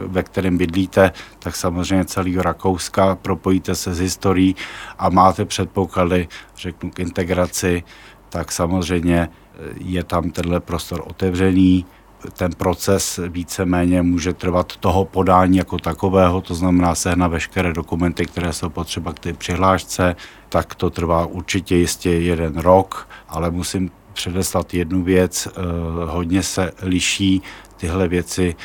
ve 0.06 0.22
kterém 0.22 0.58
bydlíte, 0.58 1.12
tak 1.38 1.56
samozřejmě 1.56 2.04
celý 2.04 2.36
Rakouska, 2.36 3.16
propojíte 3.16 3.74
se 3.74 3.94
s 3.94 3.98
historií 3.98 4.56
a 4.98 5.08
máte 5.08 5.44
předpoklady, 5.44 6.28
řeknu, 6.56 6.90
k 6.90 7.00
integraci, 7.00 7.82
tak 8.28 8.52
samozřejmě 8.52 9.18
e, 9.18 9.28
je 9.78 10.04
tam 10.04 10.30
tenhle 10.30 10.60
prostor 10.60 11.02
otevřený, 11.06 11.86
ten 12.32 12.52
proces 12.52 13.20
víceméně 13.28 14.02
může 14.02 14.32
trvat 14.32 14.76
toho 14.76 15.04
podání 15.04 15.58
jako 15.58 15.78
takového, 15.78 16.40
to 16.40 16.54
znamená 16.54 16.94
sehnat 16.94 17.30
veškeré 17.30 17.72
dokumenty, 17.72 18.26
které 18.26 18.52
jsou 18.52 18.68
potřeba 18.68 19.12
k 19.12 19.18
té 19.18 19.32
přihlášce, 19.32 20.16
tak 20.48 20.74
to 20.74 20.90
trvá 20.90 21.26
určitě 21.26 21.76
jistě 21.76 22.10
jeden 22.10 22.58
rok, 22.58 23.08
ale 23.28 23.50
musím 23.50 23.90
předeslat 24.12 24.74
jednu 24.74 25.02
věc, 25.02 25.48
eh, 25.48 25.60
hodně 26.06 26.42
se 26.42 26.72
liší 26.82 27.42
tyhle 27.76 28.08
věci 28.08 28.56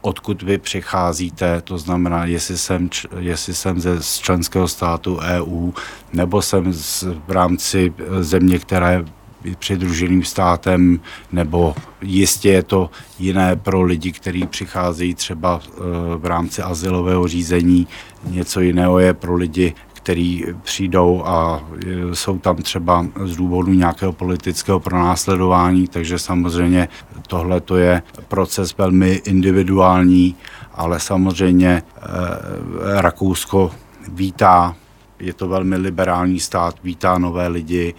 odkud 0.00 0.42
vy 0.42 0.58
přicházíte, 0.58 1.60
to 1.60 1.78
znamená, 1.78 2.24
jestli 2.24 2.58
jsem, 2.58 2.90
jestli 3.18 3.54
jsem 3.54 3.80
ze 3.80 4.02
z 4.02 4.18
členského 4.18 4.68
státu 4.68 5.18
EU, 5.18 5.72
nebo 6.12 6.42
jsem 6.42 6.72
z, 6.72 7.02
v 7.02 7.30
rámci 7.30 7.94
země, 8.20 8.58
která 8.58 8.90
je 8.90 9.04
přidruženým 9.58 10.24
státem, 10.24 11.00
nebo 11.32 11.74
jistě 12.02 12.48
je 12.48 12.62
to 12.62 12.90
jiné 13.18 13.56
pro 13.56 13.82
lidi, 13.82 14.12
kteří 14.12 14.46
přicházejí 14.46 15.14
třeba 15.14 15.60
eh, 15.64 15.80
v 16.16 16.26
rámci 16.26 16.62
asilového 16.62 17.28
řízení. 17.28 17.86
Něco 18.30 18.60
jiného 18.60 18.98
je 18.98 19.14
pro 19.14 19.34
lidi, 19.34 19.74
kteří 19.92 20.44
přijdou 20.62 21.22
a 21.24 21.64
eh, 21.86 22.14
jsou 22.14 22.38
tam 22.38 22.56
třeba 22.56 23.06
z 23.24 23.36
důvodu 23.36 23.72
nějakého 23.72 24.12
politického 24.12 24.80
pronásledování, 24.80 25.88
takže 25.88 26.18
samozřejmě 26.18 26.88
tohle 27.26 27.60
to 27.60 27.76
je 27.76 28.02
proces 28.28 28.76
velmi 28.78 29.12
individuální, 29.12 30.36
ale 30.72 31.00
samozřejmě 31.00 31.82
eh, 31.96 32.00
Rakousko 33.00 33.70
vítá, 34.08 34.76
je 35.20 35.32
to 35.32 35.48
velmi 35.48 35.76
liberální 35.76 36.40
stát, 36.40 36.74
vítá 36.84 37.18
nové 37.18 37.48
lidi, 37.48 37.94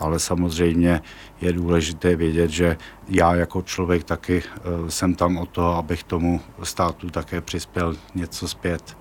ale 0.00 0.18
samozřejmě 0.18 1.00
je 1.40 1.52
důležité 1.52 2.16
vědět, 2.16 2.50
že 2.50 2.76
já 3.08 3.34
jako 3.34 3.62
člověk 3.62 4.04
taky 4.04 4.42
eh, 4.44 4.90
jsem 4.90 5.14
tam 5.14 5.38
o 5.38 5.46
to, 5.46 5.74
abych 5.74 6.04
tomu 6.04 6.40
státu 6.62 7.10
také 7.10 7.40
přispěl 7.40 7.96
něco 8.14 8.48
zpět 8.48 8.96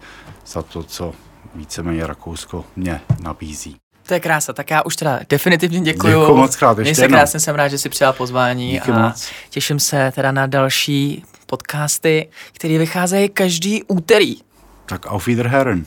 za 0.45 0.61
to, 0.61 0.83
co 0.83 1.13
víceméně 1.55 2.07
Rakousko 2.07 2.65
mě 2.75 3.01
nabízí. 3.21 3.77
To 4.07 4.13
je 4.13 4.19
krása, 4.19 4.53
tak 4.53 4.71
já 4.71 4.81
už 4.81 4.95
teda 4.95 5.19
definitivně 5.29 5.79
děkuji. 5.79 6.19
Děkuji 6.19 6.35
moc 6.35 6.55
krát, 6.55 6.77
ještě 6.77 7.07
krásně, 7.07 7.39
jsem 7.39 7.55
rád, 7.55 7.67
že 7.67 7.77
si 7.77 7.89
přijal 7.89 8.13
pozvání 8.13 8.71
Díky 8.71 8.91
a 8.91 8.99
moc. 8.99 9.29
těším 9.49 9.79
se 9.79 10.11
teda 10.15 10.31
na 10.31 10.47
další 10.47 11.23
podcasty, 11.45 12.29
které 12.53 12.77
vycházejí 12.77 13.29
každý 13.29 13.83
úterý. 13.83 14.35
Tak 14.85 15.05
auf 15.05 15.27
Wiederhören. 15.27 15.85